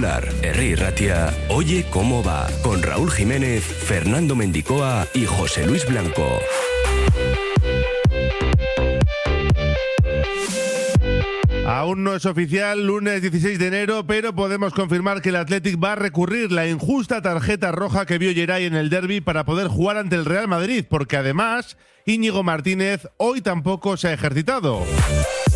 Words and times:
Popular, 0.00 0.32
Herri 0.40 0.74
Ratia, 0.76 1.30
Oye 1.50 1.84
cómo 1.90 2.22
va, 2.22 2.48
con 2.62 2.82
Raúl 2.82 3.10
Jiménez, 3.10 3.62
Fernando 3.62 4.34
Mendicoa 4.34 5.06
y 5.12 5.26
José 5.26 5.66
Luis 5.66 5.86
Blanco. 5.86 6.40
Aún 11.70 12.02
no 12.02 12.16
es 12.16 12.26
oficial, 12.26 12.84
lunes 12.84 13.22
16 13.22 13.56
de 13.56 13.68
enero, 13.68 14.04
pero 14.04 14.34
podemos 14.34 14.74
confirmar 14.74 15.22
que 15.22 15.28
el 15.28 15.36
Athletic 15.36 15.80
va 15.80 15.92
a 15.92 15.94
recurrir 15.94 16.50
la 16.50 16.66
injusta 16.66 17.22
tarjeta 17.22 17.70
roja 17.70 18.06
que 18.06 18.18
vio 18.18 18.34
Geray 18.34 18.64
en 18.64 18.74
el 18.74 18.90
derby 18.90 19.20
para 19.20 19.44
poder 19.44 19.68
jugar 19.68 19.96
ante 19.96 20.16
el 20.16 20.24
Real 20.24 20.48
Madrid, 20.48 20.84
porque 20.90 21.16
además 21.16 21.76
Íñigo 22.06 22.42
Martínez 22.42 23.06
hoy 23.18 23.40
tampoco 23.40 23.96
se 23.96 24.08
ha 24.08 24.12
ejercitado. 24.12 24.84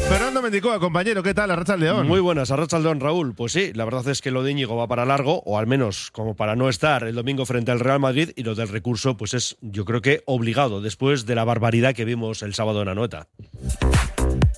Fernando 0.08 0.40
Mendicoa, 0.40 0.78
compañero, 0.78 1.20
¿qué 1.24 1.34
tal? 1.34 1.50
Arracha 1.50 1.76
León. 1.76 2.06
Muy 2.06 2.20
buenas, 2.20 2.52
Arracha 2.52 2.78
León, 2.78 3.00
Raúl. 3.00 3.34
Pues 3.34 3.50
sí, 3.50 3.72
la 3.74 3.84
verdad 3.84 4.06
es 4.06 4.20
que 4.20 4.30
lo 4.30 4.44
de 4.44 4.52
Íñigo 4.52 4.76
va 4.76 4.86
para 4.86 5.04
largo, 5.04 5.42
o 5.44 5.58
al 5.58 5.66
menos 5.66 6.12
como 6.12 6.36
para 6.36 6.54
no 6.54 6.68
estar 6.68 7.02
el 7.02 7.16
domingo 7.16 7.44
frente 7.44 7.72
al 7.72 7.80
Real 7.80 7.98
Madrid, 7.98 8.30
y 8.36 8.44
lo 8.44 8.54
del 8.54 8.68
recurso, 8.68 9.16
pues 9.16 9.34
es, 9.34 9.56
yo 9.62 9.84
creo 9.84 10.00
que 10.00 10.22
obligado, 10.26 10.80
después 10.80 11.26
de 11.26 11.34
la 11.34 11.42
barbaridad 11.42 11.92
que 11.92 12.04
vimos 12.04 12.44
el 12.44 12.54
sábado 12.54 12.82
en 12.82 12.88
Anoeta. 12.88 13.26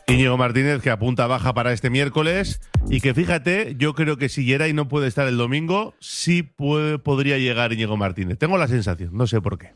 Íñigo 0.08 0.36
Martínez 0.36 0.82
que 0.82 0.90
apunta 0.90 1.26
baja 1.26 1.52
para 1.52 1.72
este 1.72 1.90
miércoles 1.90 2.60
y 2.88 3.00
que 3.00 3.12
fíjate, 3.12 3.74
yo 3.76 3.92
creo 3.94 4.16
que 4.16 4.28
si 4.28 4.46
Geray 4.46 4.72
no 4.72 4.86
puede 4.86 5.08
estar 5.08 5.26
el 5.26 5.36
domingo, 5.36 5.94
sí 5.98 6.44
puede, 6.44 7.00
podría 7.00 7.38
llegar 7.38 7.72
Íñigo 7.72 7.96
Martínez. 7.96 8.38
Tengo 8.38 8.56
la 8.56 8.68
sensación, 8.68 9.10
no 9.14 9.26
sé 9.26 9.40
por 9.40 9.58
qué. 9.58 9.72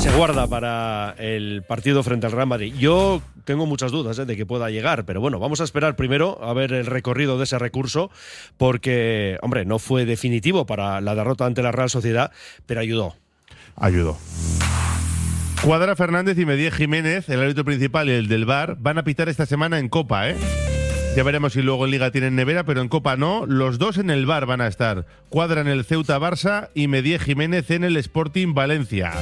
Se 0.00 0.12
guarda 0.12 0.46
para 0.46 1.16
el 1.18 1.64
partido 1.66 2.04
frente 2.04 2.26
al 2.26 2.32
Real 2.32 2.46
Madrid. 2.46 2.72
Yo 2.78 3.20
tengo 3.42 3.66
muchas 3.66 3.90
dudas 3.90 4.20
¿eh? 4.20 4.24
de 4.24 4.36
que 4.36 4.46
pueda 4.46 4.70
llegar, 4.70 5.04
pero 5.04 5.20
bueno, 5.20 5.40
vamos 5.40 5.60
a 5.60 5.64
esperar 5.64 5.96
primero 5.96 6.38
a 6.40 6.52
ver 6.52 6.72
el 6.72 6.86
recorrido 6.86 7.38
de 7.38 7.44
ese 7.44 7.58
recurso, 7.58 8.12
porque, 8.56 9.36
hombre, 9.42 9.64
no 9.64 9.80
fue 9.80 10.04
definitivo 10.04 10.64
para 10.64 11.00
la 11.00 11.16
derrota 11.16 11.44
ante 11.44 11.60
la 11.60 11.72
Real 11.72 11.90
Sociedad, 11.90 12.30
pero 12.66 12.80
ayudó. 12.80 13.16
Ayudó. 13.74 14.16
Cuadra 15.62 15.96
Fernández 15.96 16.38
y 16.38 16.46
Medía 16.46 16.70
Jiménez, 16.70 17.28
el 17.28 17.40
árbitro 17.40 17.64
principal 17.64 18.08
y 18.08 18.12
el 18.12 18.28
del 18.28 18.46
bar, 18.46 18.76
van 18.78 18.96
a 18.96 19.04
pitar 19.04 19.28
esta 19.28 19.44
semana 19.44 19.78
en 19.78 19.88
Copa, 19.88 20.30
¿eh? 20.30 20.36
Ya 21.16 21.24
veremos 21.24 21.54
si 21.54 21.62
luego 21.62 21.84
en 21.84 21.90
Liga 21.90 22.12
tienen 22.12 22.36
nevera, 22.36 22.64
pero 22.64 22.80
en 22.80 22.88
Copa 22.88 23.16
no. 23.16 23.44
Los 23.44 23.78
dos 23.78 23.98
en 23.98 24.08
el 24.08 24.24
bar 24.24 24.46
van 24.46 24.60
a 24.60 24.68
estar. 24.68 25.04
Cuadra 25.30 25.60
en 25.60 25.66
el 25.66 25.84
Ceuta 25.84 26.18
Barça 26.20 26.70
y 26.74 26.86
Medía 26.86 27.18
Jiménez 27.18 27.70
en 27.72 27.82
el 27.82 27.96
Sporting 27.96 28.54
Valencia. 28.54 29.12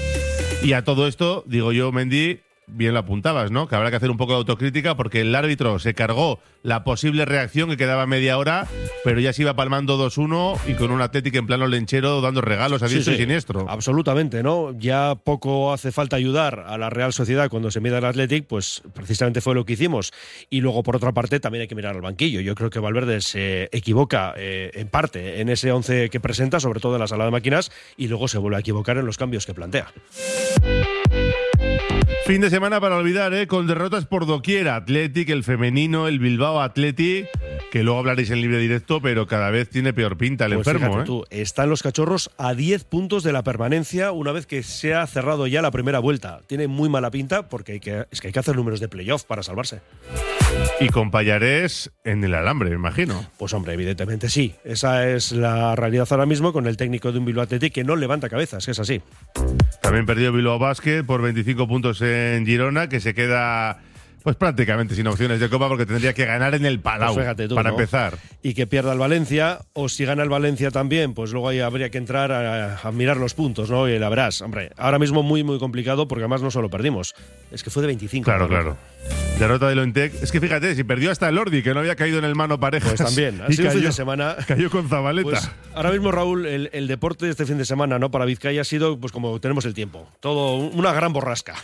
Y 0.62 0.74
a 0.74 0.84
todo 0.84 1.08
esto, 1.08 1.42
digo 1.46 1.72
yo, 1.72 1.90
Mendy, 1.92 2.40
bien 2.66 2.92
lo 2.94 3.00
apuntabas, 3.00 3.50
¿no? 3.50 3.68
Que 3.68 3.76
habrá 3.76 3.90
que 3.90 3.96
hacer 3.96 4.10
un 4.10 4.16
poco 4.16 4.32
de 4.32 4.38
autocrítica 4.38 4.96
porque 4.96 5.20
el 5.20 5.34
árbitro 5.34 5.78
se 5.78 5.94
cargó 5.94 6.40
la 6.62 6.84
posible 6.84 7.24
reacción 7.24 7.70
que 7.70 7.76
quedaba 7.76 8.06
media 8.06 8.38
hora, 8.38 8.66
pero 9.04 9.20
ya 9.20 9.32
se 9.32 9.42
iba 9.42 9.54
palmando 9.54 9.96
2-1 9.98 10.58
y 10.66 10.74
con 10.74 10.90
un 10.90 11.00
Atlético 11.00 11.38
en 11.38 11.46
plano 11.46 11.66
lenchero 11.68 12.20
dando 12.20 12.40
regalos 12.40 12.82
a 12.82 12.88
diestro 12.88 13.14
y 13.14 13.18
siniestro. 13.18 13.66
Absolutamente, 13.68 14.42
¿no? 14.42 14.76
Ya 14.78 15.14
poco 15.14 15.72
hace 15.72 15.92
falta 15.92 16.16
ayudar 16.16 16.64
a 16.66 16.76
la 16.76 16.90
Real 16.90 17.12
Sociedad 17.12 17.48
cuando 17.48 17.70
se 17.70 17.80
mide 17.80 17.98
el 17.98 18.04
Athletic, 18.04 18.46
pues 18.46 18.82
precisamente 18.94 19.40
fue 19.40 19.54
lo 19.54 19.64
que 19.64 19.74
hicimos. 19.74 20.12
Y 20.50 20.60
luego, 20.60 20.82
por 20.82 20.96
otra 20.96 21.12
parte, 21.12 21.38
también 21.38 21.62
hay 21.62 21.68
que 21.68 21.74
mirar 21.76 21.94
al 21.94 22.02
banquillo. 22.02 22.40
Yo 22.40 22.54
creo 22.54 22.70
que 22.70 22.80
Valverde 22.80 23.20
se 23.20 23.68
equivoca 23.72 24.34
eh, 24.36 24.72
en 24.74 24.88
parte 24.88 25.40
en 25.40 25.48
ese 25.48 25.70
11 25.70 26.10
que 26.10 26.20
presenta, 26.20 26.58
sobre 26.58 26.80
todo 26.80 26.94
en 26.96 27.00
la 27.00 27.06
sala 27.06 27.26
de 27.26 27.30
máquinas, 27.30 27.70
y 27.96 28.08
luego 28.08 28.26
se 28.26 28.38
vuelve 28.38 28.56
a 28.56 28.60
equivocar 28.60 28.96
en 28.96 29.06
los 29.06 29.16
cambios 29.16 29.46
que 29.46 29.54
plantea. 29.54 29.92
Fin 32.26 32.40
de 32.40 32.50
semana 32.50 32.80
para 32.80 32.96
olvidar, 32.96 33.32
¿eh? 33.34 33.46
con 33.46 33.68
derrotas 33.68 34.04
por 34.04 34.26
doquier. 34.26 34.68
Athletic, 34.68 35.28
el 35.28 35.44
femenino, 35.44 36.08
el 36.08 36.18
Bilbao 36.18 36.60
Athletic, 36.60 37.28
que 37.70 37.84
luego 37.84 38.00
hablaréis 38.00 38.30
en 38.32 38.40
libre 38.40 38.58
directo, 38.58 39.00
pero 39.00 39.28
cada 39.28 39.48
vez 39.50 39.70
tiene 39.70 39.92
peor 39.92 40.16
pinta 40.16 40.46
el 40.46 40.54
Pues 40.54 40.66
enfermo. 40.66 41.02
¿eh? 41.02 41.04
tú, 41.04 41.24
están 41.30 41.70
los 41.70 41.84
cachorros 41.84 42.32
a 42.36 42.54
10 42.54 42.82
puntos 42.82 43.22
de 43.22 43.32
la 43.32 43.44
permanencia 43.44 44.10
una 44.10 44.32
vez 44.32 44.44
que 44.46 44.64
se 44.64 44.92
ha 44.92 45.06
cerrado 45.06 45.46
ya 45.46 45.62
la 45.62 45.70
primera 45.70 46.00
vuelta. 46.00 46.40
Tiene 46.48 46.66
muy 46.66 46.88
mala 46.88 47.12
pinta 47.12 47.48
porque 47.48 47.74
hay 47.74 47.80
que, 47.80 48.06
es 48.10 48.20
que 48.20 48.26
hay 48.26 48.32
que 48.32 48.40
hacer 48.40 48.56
números 48.56 48.80
de 48.80 48.88
playoff 48.88 49.22
para 49.22 49.44
salvarse. 49.44 49.82
Y 50.80 50.88
con 50.88 51.12
Payarés 51.12 51.92
en 52.02 52.24
el 52.24 52.34
alambre, 52.34 52.70
me 52.70 52.76
imagino. 52.76 53.24
Pues 53.38 53.52
hombre, 53.54 53.74
evidentemente 53.74 54.28
sí. 54.28 54.52
Esa 54.64 55.08
es 55.08 55.30
la 55.30 55.76
realidad 55.76 56.08
ahora 56.10 56.26
mismo 56.26 56.52
con 56.52 56.66
el 56.66 56.76
técnico 56.76 57.12
de 57.12 57.20
un 57.20 57.24
Bilbao 57.24 57.44
Athletic 57.44 57.72
que 57.72 57.84
no 57.84 57.94
levanta 57.94 58.28
cabezas, 58.28 58.64
que 58.64 58.72
es 58.72 58.80
así. 58.80 59.00
También 59.80 60.06
perdió 60.06 60.32
Bilbao 60.32 60.58
Basket 60.58 61.04
por 61.04 61.22
25 61.22 61.68
puntos 61.68 62.02
en 62.02 62.15
Girona, 62.44 62.88
que 62.88 63.00
se 63.00 63.14
queda 63.14 63.80
pues 64.22 64.34
prácticamente 64.34 64.96
sin 64.96 65.06
opciones 65.06 65.38
de 65.38 65.48
Copa 65.48 65.68
porque 65.68 65.86
tendría 65.86 66.12
que 66.12 66.24
ganar 66.24 66.52
en 66.56 66.66
el 66.66 66.80
Palau 66.80 67.14
Pues 67.14 67.48
tú, 67.48 67.54
para 67.54 67.70
¿no? 67.70 67.76
empezar. 67.76 68.18
Y 68.42 68.54
que 68.54 68.66
pierda 68.66 68.92
el 68.92 68.98
Valencia, 68.98 69.60
o 69.72 69.88
si 69.88 70.04
gana 70.04 70.24
el 70.24 70.28
Valencia 70.28 70.72
también, 70.72 71.14
pues 71.14 71.30
luego 71.30 71.48
ahí 71.48 71.60
habría 71.60 71.90
que 71.90 71.98
entrar 71.98 72.32
a, 72.32 72.80
a 72.80 72.90
mirar 72.90 73.18
los 73.18 73.34
puntos, 73.34 73.70
¿no? 73.70 73.88
Y 73.88 73.96
la 74.00 74.08
verás, 74.08 74.40
hombre, 74.40 74.72
ahora 74.78 74.98
mismo 74.98 75.22
muy, 75.22 75.44
muy 75.44 75.60
complicado 75.60 76.08
porque 76.08 76.22
además 76.24 76.42
no 76.42 76.50
solo 76.50 76.68
perdimos, 76.68 77.14
es 77.52 77.62
que 77.62 77.70
fue 77.70 77.82
de 77.82 77.86
25. 77.86 78.24
Claro, 78.24 78.48
claro. 78.48 78.76
Derrota 79.38 79.68
de 79.68 79.76
Lointec. 79.76 80.20
Es 80.20 80.32
que 80.32 80.40
fíjate, 80.40 80.74
si 80.74 80.82
perdió 80.82 81.12
hasta 81.12 81.28
el 81.28 81.38
Ordi, 81.38 81.62
que 81.62 81.72
no 81.72 81.78
había 81.78 81.94
caído 81.94 82.18
en 82.18 82.24
el 82.24 82.34
mano 82.34 82.58
parejas. 82.58 82.94
Pues 82.96 83.04
también, 83.08 83.40
ha 83.46 83.46
sido 83.52 83.66
un 83.66 83.70
fin 83.70 83.80
cayó, 83.80 83.86
de 83.90 83.92
semana. 83.92 84.36
cayó 84.48 84.70
con 84.70 84.88
Zabaleta. 84.88 85.30
Pues 85.30 85.50
ahora 85.72 85.92
mismo, 85.92 86.10
Raúl, 86.10 86.46
el, 86.46 86.68
el 86.72 86.88
deporte 86.88 87.26
de 87.26 87.30
este 87.30 87.46
fin 87.46 87.58
de 87.58 87.64
semana, 87.64 88.00
¿no? 88.00 88.10
Para 88.10 88.24
Vizcaya 88.24 88.62
ha 88.62 88.64
sido, 88.64 88.98
pues 88.98 89.12
como 89.12 89.38
tenemos 89.40 89.64
el 89.66 89.74
tiempo, 89.74 90.10
todo 90.18 90.56
una 90.56 90.92
gran 90.92 91.12
borrasca. 91.12 91.54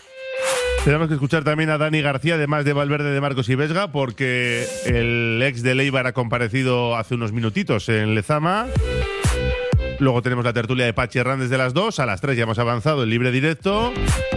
Tenemos 0.84 1.06
que 1.06 1.14
escuchar 1.14 1.44
también 1.44 1.70
a 1.70 1.78
Dani 1.78 2.02
García, 2.02 2.34
además 2.34 2.64
de 2.64 2.72
Valverde, 2.72 3.12
de 3.12 3.20
Marcos 3.20 3.48
y 3.48 3.54
Vesga, 3.54 3.92
porque 3.92 4.66
el 4.84 5.40
ex 5.40 5.62
de 5.62 5.76
Leibar 5.76 6.08
ha 6.08 6.12
comparecido 6.12 6.96
hace 6.96 7.14
unos 7.14 7.30
minutitos 7.30 7.88
en 7.88 8.16
Lezama. 8.16 8.66
Luego 9.98 10.22
tenemos 10.22 10.44
la 10.44 10.52
tertulia 10.52 10.84
de 10.84 10.92
Pachi 10.92 11.18
Hernández 11.18 11.48
de 11.48 11.58
las 11.58 11.74
2. 11.74 12.00
A 12.00 12.06
las 12.06 12.20
3 12.20 12.36
ya 12.36 12.42
hemos 12.44 12.58
avanzado 12.58 13.04
en 13.04 13.10
libre 13.10 13.30
directo. 13.30 13.92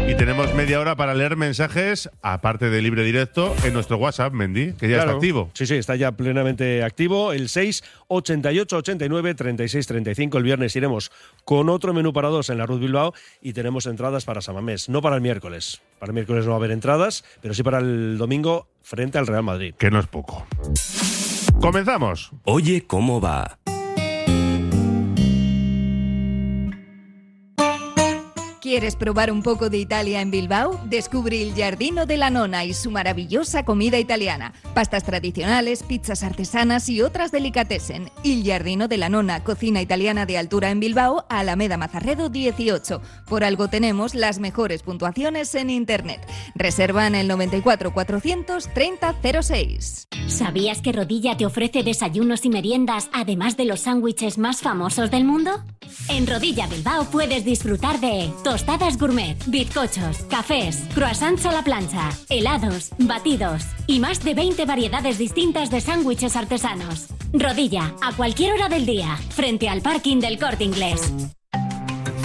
Y 0.07 0.13
tenemos 0.15 0.53
media 0.53 0.79
hora 0.79 0.95
para 0.95 1.15
leer 1.15 1.35
mensajes, 1.35 2.11
aparte 2.21 2.69
de 2.69 2.81
libre 2.83 3.03
directo, 3.03 3.55
en 3.63 3.73
nuestro 3.73 3.97
WhatsApp, 3.97 4.33
Mendy, 4.33 4.73
que 4.73 4.87
ya 4.87 4.99
está 4.99 5.13
activo. 5.13 5.49
Sí, 5.53 5.65
sí, 5.65 5.75
está 5.75 5.95
ya 5.95 6.11
plenamente 6.11 6.83
activo. 6.83 7.33
El 7.33 7.49
6 7.49 7.83
88 8.07 8.77
89 8.77 9.33
36 9.33 9.87
35. 9.87 10.37
El 10.37 10.43
viernes 10.43 10.75
iremos 10.75 11.11
con 11.43 11.69
otro 11.69 11.91
menú 11.93 12.13
para 12.13 12.29
dos 12.29 12.51
en 12.51 12.59
la 12.59 12.67
Ruth 12.67 12.81
Bilbao 12.81 13.13
y 13.41 13.53
tenemos 13.53 13.87
entradas 13.87 14.25
para 14.25 14.41
Samamés. 14.41 14.89
No 14.89 15.01
para 15.01 15.15
el 15.15 15.21
miércoles. 15.21 15.81
Para 15.97 16.11
el 16.11 16.13
miércoles 16.13 16.45
no 16.45 16.51
va 16.51 16.57
a 16.57 16.59
haber 16.59 16.71
entradas, 16.71 17.23
pero 17.41 17.55
sí 17.55 17.63
para 17.63 17.79
el 17.79 18.19
domingo 18.19 18.67
frente 18.83 19.17
al 19.17 19.25
Real 19.25 19.43
Madrid. 19.43 19.73
Que 19.75 19.89
no 19.89 19.99
es 19.99 20.05
poco. 20.05 20.45
Comenzamos. 21.59 22.31
Oye 22.43 22.85
cómo 22.85 23.19
va. 23.19 23.57
¿Quieres 28.65 28.95
probar 28.95 29.31
un 29.31 29.43
poco 29.43 29.69
de 29.69 29.77
Italia 29.77 30.21
en 30.21 30.31
Bilbao? 30.31 30.81
Descubre 30.85 31.39
el 31.39 31.53
Giardino 31.53 32.07
de 32.07 32.17
la 32.17 32.31
Nona 32.31 32.65
y 32.65 32.73
su 32.73 32.89
maravillosa 32.89 33.63
comida 33.63 33.99
italiana. 33.99 34.53
Pastas 34.73 35.03
tradicionales, 35.03 35.83
pizzas 35.83 36.23
artesanas 36.23 36.89
y 36.89 37.03
otras 37.03 37.31
delicatessen. 37.31 38.09
Il 38.23 38.41
Giardino 38.41 38.87
de 38.87 38.97
la 38.97 39.07
Nona, 39.07 39.43
cocina 39.43 39.83
italiana 39.83 40.25
de 40.25 40.39
altura 40.39 40.71
en 40.71 40.79
Bilbao, 40.79 41.27
Alameda 41.29 41.77
Mazarredo 41.77 42.29
18. 42.29 43.03
Por 43.27 43.43
algo 43.43 43.67
tenemos 43.67 44.15
las 44.15 44.39
mejores 44.39 44.81
puntuaciones 44.81 45.53
en 45.53 45.69
Internet. 45.69 46.27
Reserva 46.55 47.05
en 47.05 47.13
el 47.13 47.27
94 47.27 47.93
430 47.93 49.43
06. 49.43 50.07
¿Sabías 50.25 50.81
que 50.81 50.91
Rodilla 50.91 51.37
te 51.37 51.45
ofrece 51.45 51.83
desayunos 51.83 52.43
y 52.45 52.49
meriendas 52.49 53.09
además 53.13 53.57
de 53.57 53.65
los 53.65 53.81
sándwiches 53.81 54.39
más 54.39 54.61
famosos 54.61 55.11
del 55.11 55.23
mundo? 55.23 55.63
En 56.09 56.25
Rodilla 56.25 56.65
Bilbao 56.65 57.05
puedes 57.11 57.45
disfrutar 57.45 57.99
de 57.99 58.23
tostadas 58.55 58.97
gourmet, 58.97 59.35
bizcochos, 59.47 60.19
cafés, 60.29 60.87
croissants 60.93 61.45
a 61.45 61.51
la 61.51 61.61
plancha, 61.61 62.09
helados, 62.29 62.91
batidos 62.97 63.63
y 63.85 63.99
más 63.99 64.23
de 64.23 64.33
20 64.33 64.63
variedades 64.63 65.17
distintas 65.17 65.69
de 65.69 65.81
sándwiches 65.81 66.37
artesanos. 66.37 67.07
Rodilla, 67.33 67.93
a 68.01 68.13
cualquier 68.13 68.53
hora 68.53 68.69
del 68.69 68.85
día, 68.85 69.17
frente 69.31 69.67
al 69.67 69.81
parking 69.81 70.21
del 70.21 70.39
Corte 70.39 70.63
Inglés. 70.63 71.11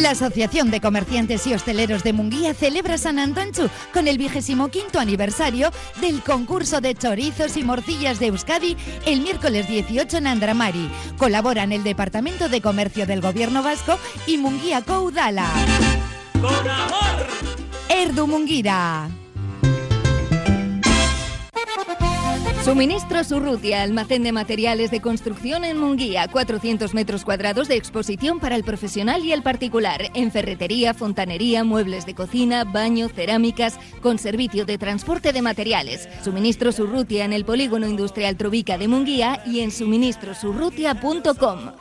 La 0.00 0.12
Asociación 0.12 0.70
de 0.70 0.80
Comerciantes 0.80 1.46
y 1.46 1.52
Hosteleros 1.52 2.02
de 2.02 2.14
Munguía 2.14 2.54
celebra 2.54 2.96
San 2.96 3.18
Antonchu 3.18 3.68
con 3.92 4.08
el 4.08 4.16
vigésimo 4.16 4.68
quinto 4.68 4.98
aniversario 4.98 5.70
del 6.00 6.22
concurso 6.22 6.80
de 6.80 6.94
chorizos 6.94 7.58
y 7.58 7.64
morcillas 7.64 8.18
de 8.18 8.28
Euskadi 8.28 8.78
el 9.04 9.20
miércoles 9.20 9.68
18 9.68 10.16
en 10.16 10.26
Andramari. 10.26 10.90
Colaboran 11.18 11.72
el 11.72 11.84
Departamento 11.84 12.48
de 12.48 12.62
Comercio 12.62 13.04
del 13.04 13.20
Gobierno 13.20 13.62
Vasco 13.62 13.98
y 14.26 14.38
Munguía 14.38 14.80
Coudala. 14.80 15.50
¡Con 16.40 16.68
amor! 16.68 17.26
Erdu 17.90 18.26
Munguira. 18.26 19.10
Suministro 22.70 23.24
Surrutia, 23.24 23.82
almacén 23.82 24.22
de 24.22 24.30
materiales 24.30 24.92
de 24.92 25.00
construcción 25.00 25.64
en 25.64 25.76
Munguía, 25.76 26.28
400 26.28 26.94
metros 26.94 27.24
cuadrados 27.24 27.66
de 27.66 27.74
exposición 27.74 28.38
para 28.38 28.54
el 28.54 28.62
profesional 28.62 29.24
y 29.24 29.32
el 29.32 29.42
particular, 29.42 30.02
en 30.14 30.30
ferretería, 30.30 30.94
fontanería, 30.94 31.64
muebles 31.64 32.06
de 32.06 32.14
cocina, 32.14 32.62
baño, 32.62 33.08
cerámicas, 33.08 33.76
con 34.00 34.20
servicio 34.20 34.66
de 34.66 34.78
transporte 34.78 35.32
de 35.32 35.42
materiales. 35.42 36.08
Suministro 36.22 36.70
Surrutia 36.70 37.24
en 37.24 37.32
el 37.32 37.44
polígono 37.44 37.88
industrial 37.88 38.36
Trovica 38.36 38.78
de 38.78 38.86
Munguía 38.86 39.42
y 39.44 39.62
en 39.62 39.72
suministrosurrutia.com. 39.72 41.72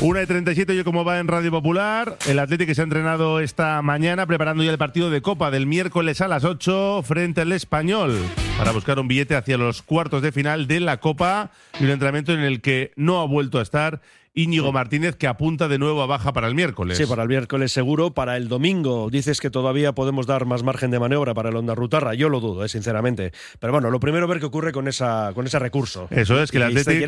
Una 0.00 0.22
y 0.22 0.26
37, 0.26 0.76
yo 0.76 0.84
como 0.84 1.04
va 1.04 1.18
en 1.18 1.26
Radio 1.26 1.50
Popular. 1.50 2.18
El 2.28 2.38
Atlético 2.38 2.72
se 2.72 2.82
ha 2.82 2.84
entrenado 2.84 3.40
esta 3.40 3.82
mañana 3.82 4.26
preparando 4.26 4.62
ya 4.62 4.70
el 4.70 4.78
partido 4.78 5.10
de 5.10 5.22
Copa 5.22 5.50
del 5.50 5.66
miércoles 5.66 6.20
a 6.20 6.28
las 6.28 6.44
8 6.44 7.02
frente 7.02 7.40
al 7.40 7.50
Español 7.50 8.16
para 8.56 8.70
buscar 8.70 9.00
un 9.00 9.08
billete 9.08 9.34
hacia 9.34 9.58
los 9.58 9.82
cuartos 9.82 10.22
de 10.22 10.30
final 10.30 10.68
de 10.68 10.78
la 10.78 10.98
Copa 10.98 11.50
y 11.80 11.84
un 11.84 11.90
entrenamiento 11.90 12.32
en 12.32 12.40
el 12.40 12.60
que 12.60 12.92
no 12.94 13.20
ha 13.20 13.26
vuelto 13.26 13.58
a 13.58 13.62
estar 13.62 14.00
Íñigo 14.34 14.72
Martínez, 14.72 15.16
que 15.16 15.26
apunta 15.26 15.68
de 15.68 15.78
nuevo 15.78 16.02
a 16.02 16.06
baja 16.06 16.32
para 16.32 16.46
el 16.46 16.54
miércoles. 16.54 16.96
Sí, 16.96 17.06
para 17.06 17.22
el 17.22 17.28
miércoles 17.28 17.72
seguro. 17.72 18.14
Para 18.14 18.36
el 18.36 18.48
domingo 18.48 19.08
dices 19.10 19.40
que 19.40 19.50
todavía 19.50 19.92
podemos 19.92 20.26
dar 20.26 20.44
más 20.44 20.62
margen 20.62 20.90
de 20.90 21.00
maniobra 21.00 21.34
para 21.34 21.48
el 21.48 21.56
Onda 21.56 21.74
Rutarra. 21.74 22.14
Yo 22.14 22.28
lo 22.28 22.40
dudo, 22.40 22.64
eh, 22.64 22.68
sinceramente. 22.68 23.32
Pero 23.58 23.72
bueno, 23.72 23.90
lo 23.90 24.00
primero 24.00 24.28
ver 24.28 24.38
qué 24.38 24.46
ocurre 24.46 24.72
con, 24.72 24.86
esa, 24.86 25.32
con 25.34 25.46
ese 25.46 25.58
recurso. 25.58 26.08
Eso 26.10 26.40
es, 26.42 26.50
que 26.50 26.58
el 26.58 26.64
Atleti... 26.64 27.00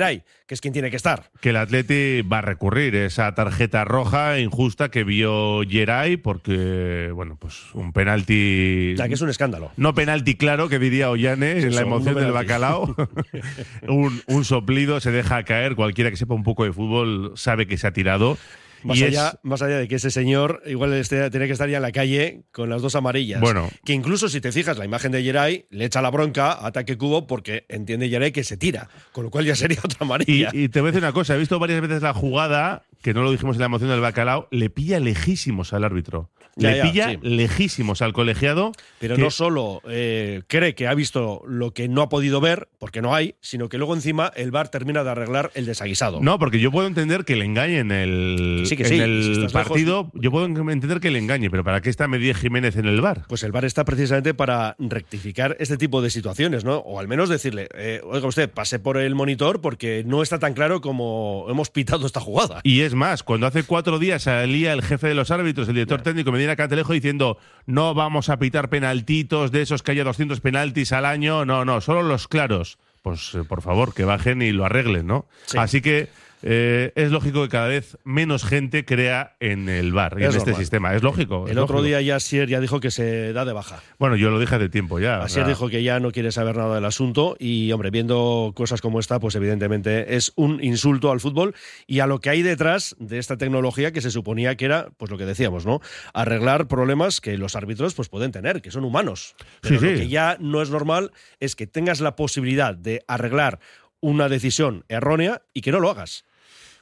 que 0.46 0.54
es 0.54 0.60
quien 0.60 0.72
tiene 0.72 0.90
que 0.90 0.96
estar. 0.96 1.30
Que 1.40 1.50
el 1.50 1.56
Atleti 1.56 2.22
va 2.22 2.38
a 2.38 2.42
recurrir 2.42 2.94
esa 2.96 3.34
tarjeta 3.34 3.84
roja 3.84 4.38
injusta 4.38 4.90
que 4.90 5.04
vio 5.04 5.60
Geray, 5.68 6.16
porque, 6.16 7.10
bueno, 7.14 7.36
pues 7.38 7.74
un 7.74 7.92
penalti... 7.92 8.94
Ya 8.96 9.08
que 9.08 9.14
es 9.14 9.20
un 9.20 9.30
escándalo. 9.30 9.70
No 9.76 9.94
penalti 9.94 10.34
claro, 10.34 10.68
que 10.68 10.78
diría 10.78 11.10
Ollane 11.10 11.60
en 11.60 11.74
la 11.74 11.82
emoción 11.82 12.16
del 12.16 12.32
bacalao. 12.32 12.94
un, 13.88 14.20
un 14.26 14.44
soplido 14.44 15.00
se 15.00 15.12
deja 15.12 15.42
caer, 15.44 15.76
cualquiera 15.76 16.10
que 16.10 16.16
sepa 16.16 16.34
un 16.34 16.42
poco 16.42 16.64
de 16.64 16.72
fútbol 16.72 17.19
sabe 17.36 17.66
que 17.66 17.78
se 17.78 17.86
ha 17.86 17.92
tirado. 17.92 18.38
Más, 18.82 19.00
allá, 19.02 19.38
más 19.42 19.60
allá 19.60 19.76
de 19.76 19.88
que 19.88 19.96
ese 19.96 20.10
señor 20.10 20.62
igual 20.64 20.94
este, 20.94 21.28
tiene 21.30 21.46
que 21.46 21.52
estar 21.52 21.68
ya 21.68 21.76
en 21.76 21.82
la 21.82 21.92
calle 21.92 22.44
con 22.50 22.70
las 22.70 22.80
dos 22.80 22.94
amarillas. 22.94 23.40
Bueno. 23.40 23.68
Que 23.84 23.92
incluso 23.92 24.28
si 24.28 24.40
te 24.40 24.52
fijas 24.52 24.78
la 24.78 24.86
imagen 24.86 25.12
de 25.12 25.22
Geray, 25.22 25.66
le 25.68 25.84
echa 25.84 26.00
la 26.00 26.10
bronca 26.10 26.52
a 26.52 26.68
ataque 26.68 26.96
cubo 26.96 27.26
porque 27.26 27.66
entiende 27.68 28.08
Geray 28.08 28.32
que 28.32 28.42
se 28.42 28.56
tira. 28.56 28.88
Con 29.12 29.24
lo 29.24 29.30
cual 29.30 29.44
ya 29.44 29.54
sería 29.54 29.78
otra 29.84 29.98
amarilla. 30.00 30.50
Y, 30.52 30.64
y 30.64 30.68
te 30.68 30.80
voy 30.80 30.88
a 30.88 30.92
decir 30.92 31.04
una 31.04 31.12
cosa, 31.12 31.34
he 31.34 31.38
visto 31.38 31.58
varias 31.58 31.80
veces 31.82 32.02
la 32.02 32.14
jugada, 32.14 32.84
que 33.02 33.12
no 33.12 33.22
lo 33.22 33.30
dijimos 33.30 33.56
en 33.56 33.60
la 33.60 33.66
emoción 33.66 33.90
del 33.90 34.00
bacalao, 34.00 34.48
le 34.50 34.70
pilla 34.70 34.98
lejísimos 34.98 35.72
al 35.74 35.84
árbitro 35.84 36.30
le 36.60 36.82
pilla 36.82 37.18
lejísimos 37.22 38.02
al 38.02 38.12
colegiado. 38.12 38.72
Pero 38.98 39.16
no 39.16 39.30
solo 39.30 39.82
eh, 39.88 40.42
cree 40.46 40.74
que 40.74 40.86
ha 40.86 40.94
visto 40.94 41.42
lo 41.46 41.72
que 41.72 41.88
no 41.88 42.02
ha 42.02 42.08
podido 42.08 42.40
ver, 42.40 42.68
porque 42.78 43.02
no 43.02 43.14
hay, 43.14 43.34
sino 43.40 43.68
que 43.68 43.78
luego 43.78 43.94
encima 43.94 44.32
el 44.36 44.50
VAR 44.50 44.68
termina 44.68 45.04
de 45.04 45.10
arreglar 45.10 45.50
el 45.54 45.66
desaguisado. 45.66 46.20
No, 46.20 46.38
porque 46.38 46.60
yo 46.60 46.70
puedo 46.70 46.86
entender 46.86 47.24
que 47.24 47.36
le 47.36 47.44
engañe 47.44 47.78
en 47.78 47.92
el, 47.92 48.66
el 48.70 49.50
partido. 49.52 50.10
yo 50.14 50.30
puedo 50.30 50.46
entender 50.46 51.00
que 51.00 51.10
le 51.10 51.18
engañe, 51.18 51.50
pero 51.50 51.64
¿para 51.64 51.80
qué 51.80 51.90
está 51.90 52.08
Medía 52.08 52.34
Jiménez 52.34 52.76
en 52.76 52.86
el 52.86 53.00
VAR? 53.00 53.24
Pues 53.28 53.42
el 53.42 53.52
VAR 53.52 53.64
está 53.64 53.84
precisamente 53.84 54.34
para 54.34 54.76
rectificar 54.78 55.56
este 55.58 55.76
tipo 55.76 56.02
de 56.02 56.10
situaciones, 56.10 56.64
¿no? 56.64 56.78
O 56.78 57.00
al 57.00 57.08
menos 57.08 57.28
decirle, 57.28 57.68
eh, 57.74 58.00
oiga 58.04 58.26
usted, 58.26 58.50
pase 58.50 58.78
por 58.78 58.96
el 58.98 59.14
monitor 59.14 59.60
porque 59.60 60.02
no 60.06 60.22
está 60.22 60.38
tan 60.38 60.54
claro 60.54 60.80
como 60.80 61.46
hemos 61.48 61.70
pitado 61.70 62.06
esta 62.06 62.20
jugada. 62.20 62.60
Y 62.64 62.80
es 62.80 62.94
más, 62.94 63.22
cuando 63.22 63.46
hace 63.46 63.62
cuatro 63.62 63.98
días 63.98 64.22
salía 64.22 64.72
el 64.72 64.82
jefe 64.82 65.08
de 65.08 65.14
los 65.14 65.30
árbitros, 65.30 65.68
el 65.68 65.74
director 65.74 66.02
técnico, 66.02 66.32
Medina 66.32 66.49
Cantelejo 66.56 66.92
diciendo 66.92 67.38
no 67.66 67.94
vamos 67.94 68.28
a 68.28 68.38
pitar 68.38 68.68
penaltitos 68.68 69.52
de 69.52 69.62
esos 69.62 69.82
que 69.82 69.92
haya 69.92 70.04
200 70.04 70.40
penaltis 70.40 70.92
al 70.92 71.04
año, 71.04 71.44
no, 71.44 71.64
no, 71.64 71.80
solo 71.80 72.02
los 72.02 72.28
claros. 72.28 72.78
Pues 73.02 73.34
eh, 73.34 73.44
por 73.44 73.62
favor, 73.62 73.94
que 73.94 74.04
bajen 74.04 74.42
y 74.42 74.52
lo 74.52 74.64
arreglen, 74.64 75.06
¿no? 75.06 75.26
Así 75.56 75.80
que 75.80 76.08
eh, 76.42 76.92
es 76.94 77.10
lógico 77.10 77.42
que 77.42 77.48
cada 77.48 77.68
vez 77.68 77.98
menos 78.04 78.44
gente 78.44 78.84
crea 78.84 79.36
en 79.40 79.68
el 79.68 79.92
bar 79.92 80.16
y 80.18 80.24
en 80.24 80.34
este 80.34 80.54
sistema. 80.54 80.94
Es 80.94 81.02
lógico. 81.02 81.46
El 81.48 81.58
otro 81.58 81.82
día 81.82 82.00
ya 82.00 82.18
Sier 82.20 82.48
ya 82.48 82.60
dijo 82.60 82.80
que 82.80 82.90
se 82.90 83.32
da 83.32 83.44
de 83.44 83.52
baja. 83.52 83.82
Bueno, 83.98 84.16
yo 84.16 84.30
lo 84.30 84.38
dije 84.38 84.58
de 84.58 84.68
tiempo 84.68 84.98
ya. 84.98 85.22
Asier 85.22 85.46
dijo 85.46 85.68
que 85.68 85.82
ya 85.82 86.00
no 86.00 86.12
quiere 86.12 86.32
saber 86.32 86.56
nada 86.56 86.74
del 86.74 86.84
asunto 86.84 87.36
y, 87.38 87.70
hombre, 87.72 87.90
viendo 87.90 88.52
cosas 88.54 88.80
como 88.80 89.00
esta, 89.00 89.20
pues 89.20 89.34
evidentemente 89.34 90.16
es 90.16 90.32
un 90.36 90.62
insulto 90.62 91.10
al 91.10 91.20
fútbol 91.20 91.54
y 91.86 92.00
a 92.00 92.06
lo 92.06 92.20
que 92.20 92.30
hay 92.30 92.42
detrás 92.42 92.96
de 92.98 93.18
esta 93.18 93.36
tecnología 93.36 93.92
que 93.92 94.00
se 94.00 94.10
suponía 94.10 94.56
que 94.56 94.64
era, 94.64 94.90
pues 94.96 95.10
lo 95.10 95.18
que 95.18 95.26
decíamos, 95.26 95.66
¿no? 95.66 95.80
Arreglar 96.14 96.68
problemas 96.68 97.20
que 97.20 97.36
los 97.36 97.56
árbitros 97.56 97.94
pues 97.94 98.08
pueden 98.08 98.32
tener, 98.32 98.62
que 98.62 98.70
son 98.70 98.84
humanos. 98.84 99.34
Pero 99.60 99.76
lo 99.76 99.80
que 99.80 100.08
ya 100.08 100.36
no 100.40 100.62
es 100.62 100.70
normal 100.70 101.12
es 101.38 101.56
que 101.56 101.66
tengas 101.66 102.00
la 102.00 102.16
posibilidad 102.16 102.74
de 102.74 103.04
arreglar 103.06 103.60
una 104.00 104.28
decisión 104.28 104.84
errónea 104.88 105.42
y 105.52 105.60
que 105.60 105.72
no 105.72 105.80
lo 105.80 105.90
hagas. 105.90 106.24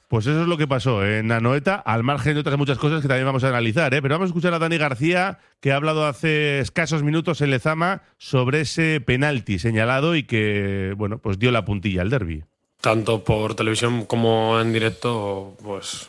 Pues 0.09 0.27
eso 0.27 0.41
es 0.41 0.49
lo 0.49 0.57
que 0.57 0.67
pasó 0.67 1.05
en 1.05 1.31
Anoeta, 1.31 1.75
al 1.75 2.03
margen 2.03 2.33
de 2.33 2.41
otras 2.41 2.57
muchas 2.57 2.79
cosas 2.79 3.03
que 3.03 3.09
también 3.09 3.27
vamos 3.27 3.45
a 3.45 3.51
analizar. 3.51 3.93
¿eh? 3.93 4.01
Pero 4.01 4.15
vamos 4.15 4.29
a 4.29 4.31
escuchar 4.31 4.55
a 4.55 4.59
Dani 4.59 4.79
García, 4.79 5.39
que 5.61 5.71
ha 5.71 5.77
hablado 5.77 6.07
hace 6.07 6.61
escasos 6.61 7.03
minutos 7.03 7.43
en 7.43 7.51
Lezama 7.51 8.01
sobre 8.17 8.63
ese 8.63 9.03
penalti 9.03 9.59
señalado 9.59 10.17
y 10.17 10.23
que, 10.23 10.95
bueno, 10.97 11.19
pues 11.19 11.39
dio 11.39 11.51
la 11.51 11.67
puntilla 11.67 12.01
al 12.01 12.09
derby. 12.09 12.43
Tanto 12.81 13.23
por 13.23 13.55
televisión 13.55 14.07
como 14.07 14.59
en 14.59 14.73
directo, 14.73 15.55
pues 15.63 16.09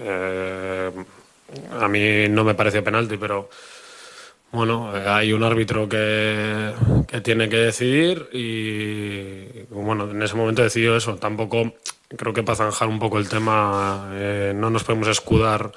eh, 0.00 0.90
a 1.80 1.88
mí 1.88 2.28
no 2.28 2.44
me 2.44 2.54
parece 2.54 2.82
penalti, 2.82 3.16
pero 3.16 3.48
bueno, 4.52 4.92
hay 4.92 5.32
un 5.32 5.44
árbitro 5.44 5.88
que, 5.88 6.72
que 7.08 7.22
tiene 7.22 7.48
que 7.48 7.56
decidir 7.56 8.28
y 8.34 9.62
bueno, 9.70 10.10
en 10.10 10.22
ese 10.22 10.34
momento 10.34 10.62
decidió 10.62 10.94
eso. 10.94 11.16
Tampoco 11.16 11.72
creo 12.16 12.32
que 12.32 12.42
para 12.42 12.56
zanjar 12.56 12.88
un 12.88 12.98
poco 12.98 13.18
el 13.18 13.28
tema, 13.28 14.10
eh, 14.12 14.52
no 14.54 14.70
nos 14.70 14.84
podemos 14.84 15.08
escudar 15.08 15.72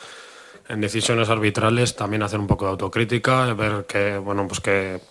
en 0.70 0.82
decisiones 0.82 1.30
arbitrales, 1.30 1.96
también 1.96 2.24
hacer 2.24 2.40
un 2.40 2.48
poco 2.48 2.66
de 2.66 2.72
autocrítica, 2.72 3.54
ver 3.54 3.86
que, 3.86 4.18
bueno, 4.18 4.48
pues 4.48 4.60
que 4.60 5.02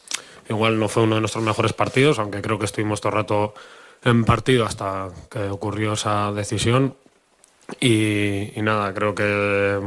igual 0.48 0.78
no 0.78 0.88
fue 0.88 1.04
uno 1.04 1.16
de 1.16 1.20
nuestros 1.20 1.44
mejores 1.44 1.72
partidos, 1.72 2.18
aunque 2.18 2.42
creo 2.42 2.58
que 2.58 2.64
estuvimos 2.64 3.00
todo 3.00 3.10
el 3.10 3.16
rato 3.16 3.54
en 4.04 4.24
partido 4.24 4.64
hasta 4.64 5.10
que 5.30 5.44
ocurrió 5.48 5.92
esa 5.92 6.32
decisión. 6.32 6.96
Y, 7.80 8.50
nada, 8.56 8.92
creo 8.92 9.14
que, 9.14 9.80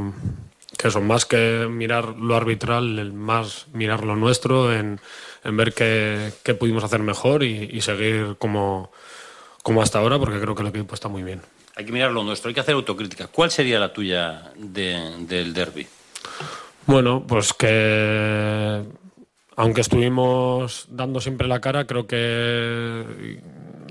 que 0.77 0.87
eso, 0.87 1.01
más 1.01 1.25
que 1.25 1.67
mirar 1.69 2.15
lo 2.17 2.35
arbitral, 2.35 3.11
más 3.13 3.67
mirar 3.73 4.03
lo 4.03 4.15
nuestro, 4.15 4.73
en, 4.73 4.99
ver 5.43 5.73
qué, 5.73 6.31
pudimos 6.57 6.83
hacer 6.83 7.01
mejor 7.01 7.43
y 7.43 7.81
seguir 7.81 8.37
como 8.39 8.91
como 9.65 9.81
hasta 9.81 9.97
ahora, 9.97 10.19
porque 10.19 10.39
creo 10.39 10.53
que 10.53 10.61
el 10.61 10.67
equipo 10.67 10.93
está 10.93 11.07
muy 11.07 11.23
bien. 11.23 11.41
Hay 11.75 11.85
que 11.85 11.91
mirar 11.91 12.11
lo 12.11 12.23
nuestro, 12.23 12.49
hay 12.49 12.53
que 12.53 12.59
hacer 12.59 12.75
autocrítica. 12.75 13.25
¿Cuál 13.25 13.49
sería 13.49 13.79
la 13.79 13.91
tuya 13.91 14.51
del 14.55 15.55
derby? 15.55 15.87
Bueno, 16.85 17.25
pues 17.27 17.51
que 17.51 18.83
aunque 19.55 19.81
estuvimos 19.81 20.85
dando 20.91 21.19
siempre 21.19 21.47
la 21.47 21.61
cara, 21.61 21.87
creo 21.87 22.05
que 22.05 23.41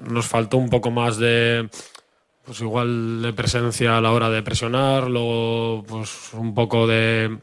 nos 0.08 0.28
faltó 0.28 0.58
un 0.58 0.70
poco 0.70 0.92
más 0.92 1.16
de 1.16 1.68
pues 2.44 2.60
igual 2.60 3.22
de 3.22 3.32
presencia 3.32 3.98
a 3.98 4.00
la 4.00 4.12
hora 4.12 4.30
de 4.30 4.44
presionar, 4.44 5.10
luego 5.10 5.82
pues 5.88 6.32
un 6.34 6.54
poco 6.54 6.86
de, 6.86 7.36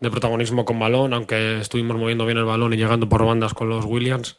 de 0.00 0.10
protagonismo 0.10 0.66
con 0.66 0.78
balón, 0.78 1.14
aunque 1.14 1.60
estuvimos 1.60 1.96
moviendo 1.96 2.26
bien 2.26 2.36
el 2.36 2.44
balón 2.44 2.74
y 2.74 2.76
llegando 2.76 3.08
por 3.08 3.24
bandas 3.24 3.54
con 3.54 3.70
los 3.70 3.86
Williams 3.86 4.36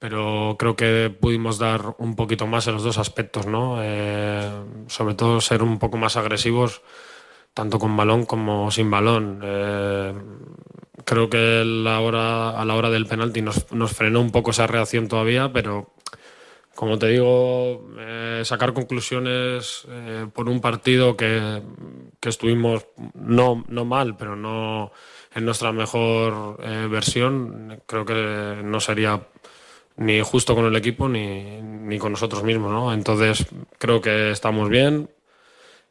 pero 0.00 0.56
creo 0.58 0.74
que 0.74 1.10
pudimos 1.10 1.58
dar 1.58 1.94
un 1.98 2.16
poquito 2.16 2.48
más 2.48 2.66
en 2.66 2.74
los 2.74 2.82
dos 2.82 2.98
aspectos, 2.98 3.46
¿no? 3.46 3.76
Eh, 3.80 4.50
sobre 4.88 5.14
todo 5.14 5.40
ser 5.40 5.62
un 5.62 5.78
poco 5.78 5.98
más 5.98 6.16
agresivos 6.16 6.82
tanto 7.54 7.78
con 7.78 7.96
balón 7.96 8.26
como 8.26 8.70
sin 8.70 8.90
balón. 8.90 9.40
Eh, 9.44 10.14
creo 11.04 11.28
que 11.30 11.62
la 11.64 12.00
hora, 12.00 12.58
a 12.58 12.64
la 12.64 12.74
hora 12.74 12.90
del 12.90 13.06
penalti 13.06 13.42
nos, 13.42 13.70
nos, 13.72 13.92
frenó 13.92 14.20
un 14.20 14.30
poco 14.30 14.52
esa 14.52 14.66
reacción 14.66 15.08
todavía, 15.08 15.52
pero 15.52 15.92
como 16.80 16.98
te 16.98 17.08
digo, 17.08 17.90
eh, 17.98 18.40
sacar 18.44 18.72
conclusiones 18.72 19.86
eh, 19.86 20.26
por 20.32 20.48
un 20.48 20.62
partido 20.62 21.14
que, 21.14 21.62
estuvimos 22.22 22.86
no, 23.12 23.64
no 23.68 23.84
mal, 23.84 24.16
pero 24.16 24.34
no 24.34 24.90
en 25.34 25.44
nuestra 25.44 25.72
mejor 25.72 26.58
eh, 26.62 26.88
versión, 26.90 27.82
creo 27.86 28.06
que 28.06 28.62
no 28.64 28.80
sería 28.80 29.20
ni 30.00 30.20
justo 30.20 30.56
con 30.56 30.64
el 30.64 30.74
equipo 30.74 31.08
ni, 31.08 31.62
ni 31.62 31.98
con 31.98 32.10
nosotros 32.12 32.42
mismos. 32.42 32.72
¿no? 32.72 32.92
Entonces 32.92 33.46
creo 33.78 34.00
que 34.00 34.32
estamos 34.32 34.68
bien, 34.68 35.08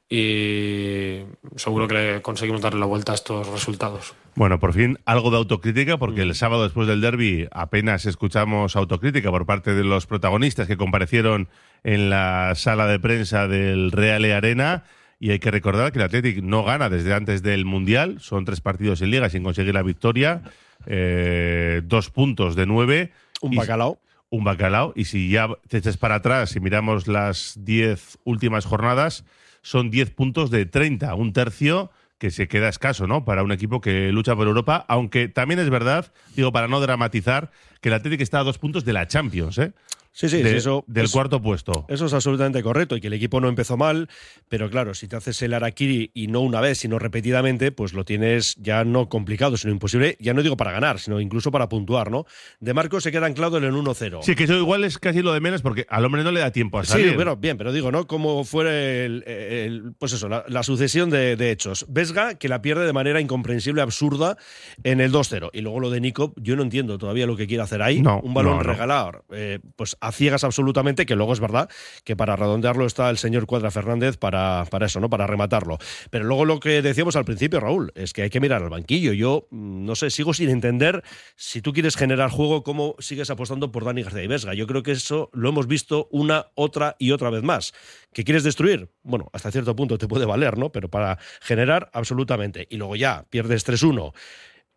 y 0.10 1.20
seguro 1.56 1.88
que 1.88 2.20
conseguimos 2.24 2.62
darle 2.62 2.80
la 2.80 2.88
vuelta 2.88 3.12
a 3.12 3.16
estos 3.16 3.48
resultados. 3.48 4.16
Bueno, 4.34 4.60
por 4.60 4.74
fin 4.74 4.98
algo 5.06 5.30
de 5.30 5.38
autocrítica, 5.38 5.98
porque 5.98 6.24
el 6.24 6.34
sábado 6.34 6.63
después 6.63 6.88
del 6.88 7.00
derby 7.00 7.48
apenas 7.51 8.08
escuchamos 8.08 8.75
autocrítica 8.75 9.30
por 9.30 9.46
parte 9.46 9.75
de 9.75 9.84
los 9.84 10.08
protagonistas 10.08 10.68
que 10.68 10.78
comparecieron 10.78 11.48
en 11.84 12.10
la 12.10 12.54
sala 12.56 12.88
de 12.88 13.00
prensa 13.00 13.48
del 13.48 13.92
Real 13.92 14.25
Arena. 14.25 14.84
Y 15.20 15.32
hay 15.32 15.39
que 15.39 15.51
recordar 15.51 15.92
que 15.92 16.00
el 16.00 16.06
Athletic 16.06 16.42
no 16.42 16.63
gana 16.63 16.89
desde 16.89 17.13
antes 17.13 17.44
del 17.44 17.66
Mundial. 17.66 18.20
Son 18.20 18.46
tres 18.46 18.62
partidos 18.62 19.01
en 19.01 19.12
Liga 19.12 19.30
sin 19.30 19.44
conseguir 19.44 19.74
la 19.74 19.84
victoria. 19.84 20.42
Eh, 20.88 21.82
dos 21.84 22.10
puntos 22.10 22.56
de 22.56 22.66
nueve. 22.66 23.12
Un 23.41 23.55
bacalao. 23.55 24.00
Un 24.29 24.43
bacalao. 24.43 24.93
Y 24.96 25.05
si 25.05 25.29
ya 25.29 25.48
te 25.67 25.77
echas 25.77 25.98
para 25.98 26.15
atrás 26.15 26.55
y 26.55 26.60
miramos 26.60 27.08
las 27.08 27.55
diez 27.58 28.17
últimas 28.24 28.65
jornadas, 28.65 29.25
son 29.62 29.89
10 29.89 30.12
puntos 30.12 30.51
de 30.51 30.65
30, 30.65 31.13
un 31.15 31.34
tercio 31.34 31.91
que 32.17 32.31
se 32.31 32.48
queda 32.48 32.69
escaso, 32.69 33.08
¿no? 33.08 33.24
Para 33.24 33.43
un 33.43 33.51
equipo 33.51 33.81
que 33.81 34.12
lucha 34.12 34.36
por 34.36 34.48
Europa, 34.48 34.86
aunque 34.88 35.29
también 35.29 35.60
es 35.60 35.69
verdad, 35.69 36.12
digo, 36.36 36.51
para 36.51 36.67
no 36.67 36.81
dramatizar, 36.81 37.50
que 37.81 37.89
el 37.89 37.96
Atlético 37.96 38.24
está 38.24 38.39
a 38.39 38.43
dos 38.43 38.58
puntos 38.58 38.84
de 38.84 38.93
la 38.93 39.08
Champions, 39.08 39.58
¿eh? 39.58 39.72
Sí, 40.12 40.28
sí, 40.28 40.42
eso, 40.44 40.84
del 40.88 41.10
cuarto 41.10 41.42
puesto. 41.42 41.86
Eso 41.88 42.08
es 42.08 42.13
absolutamente 42.13 42.62
correcto 42.63 42.96
y 42.96 43.01
que 43.01 43.08
el 43.08 43.13
equipo 43.13 43.39
no 43.39 43.48
empezó 43.48 43.78
mal, 43.78 44.10
pero 44.50 44.70
claro, 44.70 44.94
si 44.94 45.08
te 45.08 45.16
haces 45.16 45.42
el 45.44 45.54
Arakiri 45.54 46.12
y 46.13 46.28
no 46.28 46.42
una 46.42 46.62
vez, 46.62 46.80
sino 46.80 47.00
repetidamente, 47.00 47.72
pues 47.72 47.94
lo 47.94 48.04
tienes 48.04 48.56
ya 48.58 48.84
no 48.84 49.08
complicado, 49.08 49.56
sino 49.56 49.72
imposible, 49.72 50.18
ya 50.20 50.34
no 50.34 50.42
digo 50.42 50.58
para 50.58 50.72
ganar, 50.72 51.00
sino 51.00 51.22
incluso 51.22 51.51
para 51.51 51.70
puntuar, 51.70 52.12
¿no? 52.12 52.25
De 52.60 52.74
Marcos 52.74 53.04
se 53.04 53.12
queda 53.12 53.28
anclado 53.28 53.58
en 53.58 53.63
el 53.63 53.74
1-0. 53.74 54.22
Sí, 54.24 54.36
que 54.36 54.44
eso 54.44 54.58
igual 54.58 54.84
es 54.84 54.98
casi 54.98 55.22
lo 55.22 55.34
de 55.34 55.39
menos 55.39 55.62
porque 55.62 55.86
al 55.89 56.04
hombre 56.04 56.24
no 56.24 56.32
le 56.32 56.39
da 56.39 56.51
tiempo 56.51 56.80
a 56.80 56.84
salir. 56.84 57.12
Sí, 57.12 57.13
pero 57.16 57.38
bien, 57.38 57.58
pero 57.58 57.72
digo, 57.72 57.92
¿no? 57.92 58.08
Como 58.08 58.44
fuera 58.44 58.72
el, 58.72 59.94
pues 59.98 60.13
eso, 60.13 60.28
la, 60.28 60.63
sucesión 60.63 61.10
de, 61.10 61.51
hechos. 61.51 61.86
Vesga 61.88 62.36
que 62.36 62.50
la 62.50 62.62
pierde 62.62 62.86
de 62.86 62.94
manera 62.94 63.22
incomprensible, 63.22 63.82
absurda, 63.82 64.38
en 64.84 65.01
el 65.01 65.12
2-0. 65.12 65.50
Y 65.54 65.62
luego 65.62 65.80
lo 65.80 65.89
de 65.89 66.01
Nico, 66.01 66.34
yo 66.36 66.56
no 66.56 66.63
entiendo 66.63 66.98
todavía 66.98 67.25
lo 67.25 67.38
que 67.38 67.48
quiere 67.48 67.63
hacer 67.63 67.82
ahí. 67.82 68.01
No, 68.01 68.20
un 68.20 68.34
balón 68.34 68.58
no, 68.58 68.63
no. 68.63 68.70
regalado, 68.70 69.24
eh, 69.32 69.60
pues 69.75 69.98
a 70.01 70.09
ciegas 70.12 70.44
absolutamente, 70.44 71.06
que 71.06 71.16
luego 71.16 71.34
es 71.34 71.39
verdad 71.39 71.70
que 72.04 72.16
para 72.16 72.36
redondearlo 72.36 72.86
está 72.86 73.10
el 73.10 73.18
señor 73.18 73.46
Cuadra 73.46 73.72
Fernández 73.72 74.18
para, 74.18 74.66
para 74.70 74.86
eso, 74.86 75.00
¿no? 75.00 75.10
Para 75.10 75.28
rematarlo. 75.28 75.78
Pero 76.10 76.25
luego 76.25 76.46
lo 76.46 76.60
que 76.60 76.82
decíamos 76.82 77.16
al 77.16 77.25
principio, 77.25 77.60
Raúl, 77.60 77.92
es 77.96 78.13
que 78.13 78.24
hay 78.24 78.30
que 78.30 78.39
mirar 78.39 78.63
al 78.63 78.70
banquillo. 78.70 79.13
Yo, 79.13 79.48
mm, 79.51 79.86
no 79.86 79.96
sé, 79.96 80.10
sigo 80.10 80.34
sin 80.34 80.50
entender 80.50 81.04
si 81.36 81.62
tú 81.62 81.74
quieres 81.74 81.96
generar 81.96 82.30
juego, 82.30 82.63
cómo 82.63 82.96
sigues 83.00 83.30
apostando 83.30 83.72
por 83.72 83.86
Dani 83.86 84.04
García 84.04 84.24
y 84.24 84.28
Vesga. 84.28 84.54
Yo 84.54 84.68
creo 84.68 84.84
que 84.84 84.92
eso 84.92 85.30
lo 85.34 85.50
hemos 85.50 85.68
visto 85.68 86.08
una, 86.12 86.48
otra 86.56 86.96
y 87.00 87.12
otra 87.12 87.30
vez 87.30 87.44
más. 87.44 87.74
¿Que 88.13 88.24
quieres 88.24 88.44
destruir? 88.44 88.92
Bueno, 89.04 89.30
hasta 89.34 89.51
cierto 89.51 89.75
punto 89.75 89.98
te 89.98 90.08
puede 90.08 90.25
valer, 90.25 90.58
¿no? 90.58 90.72
Pero 90.72 90.89
para 90.89 91.20
generar, 91.42 91.89
absolutamente. 91.94 92.68
Y 92.70 92.78
luego 92.78 92.96
ya 92.96 93.25
pierdes 93.30 93.68
3-1. 93.68 94.13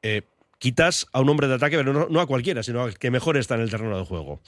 Eh, 0.03 0.23
quitas 0.59 1.07
a 1.12 1.21
un 1.21 1.29
hombre 1.29 1.49
de 1.49 1.55
ataque, 1.55 1.77
pero 1.77 1.93
no, 1.93 2.09
no, 2.09 2.21
a 2.21 2.27
cualquiera, 2.27 2.62
sino 2.62 2.83
al 2.83 2.99
que 2.99 3.11
mejor 3.11 3.37
está 3.37 3.57
en 3.57 3.62
el 3.62 3.71
terreno 3.71 3.99
de 3.99 4.05
juego. 4.05 4.41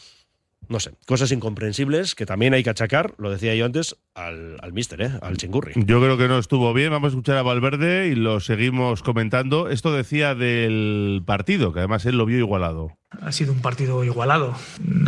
No 0.68 0.80
sé, 0.80 0.92
cosas 1.06 1.32
incomprensibles 1.32 2.14
que 2.14 2.26
también 2.26 2.54
hay 2.54 2.62
que 2.62 2.70
achacar, 2.70 3.14
lo 3.18 3.30
decía 3.30 3.54
yo 3.54 3.64
antes, 3.64 3.96
al, 4.14 4.56
al 4.62 4.72
mister, 4.72 5.02
¿eh? 5.02 5.10
al 5.22 5.36
chingurri. 5.36 5.72
Yo 5.76 6.00
creo 6.00 6.16
que 6.16 6.28
no 6.28 6.38
estuvo 6.38 6.72
bien. 6.72 6.90
Vamos 6.90 7.08
a 7.08 7.10
escuchar 7.10 7.36
a 7.36 7.42
Valverde 7.42 8.08
y 8.08 8.14
lo 8.14 8.40
seguimos 8.40 9.02
comentando. 9.02 9.68
Esto 9.68 9.92
decía 9.92 10.34
del 10.34 11.22
partido, 11.26 11.72
que 11.72 11.80
además 11.80 12.06
él 12.06 12.16
lo 12.16 12.26
vio 12.26 12.38
igualado. 12.38 12.92
Ha 13.22 13.32
sido 13.32 13.52
un 13.52 13.60
partido 13.60 14.02
igualado, 14.02 14.56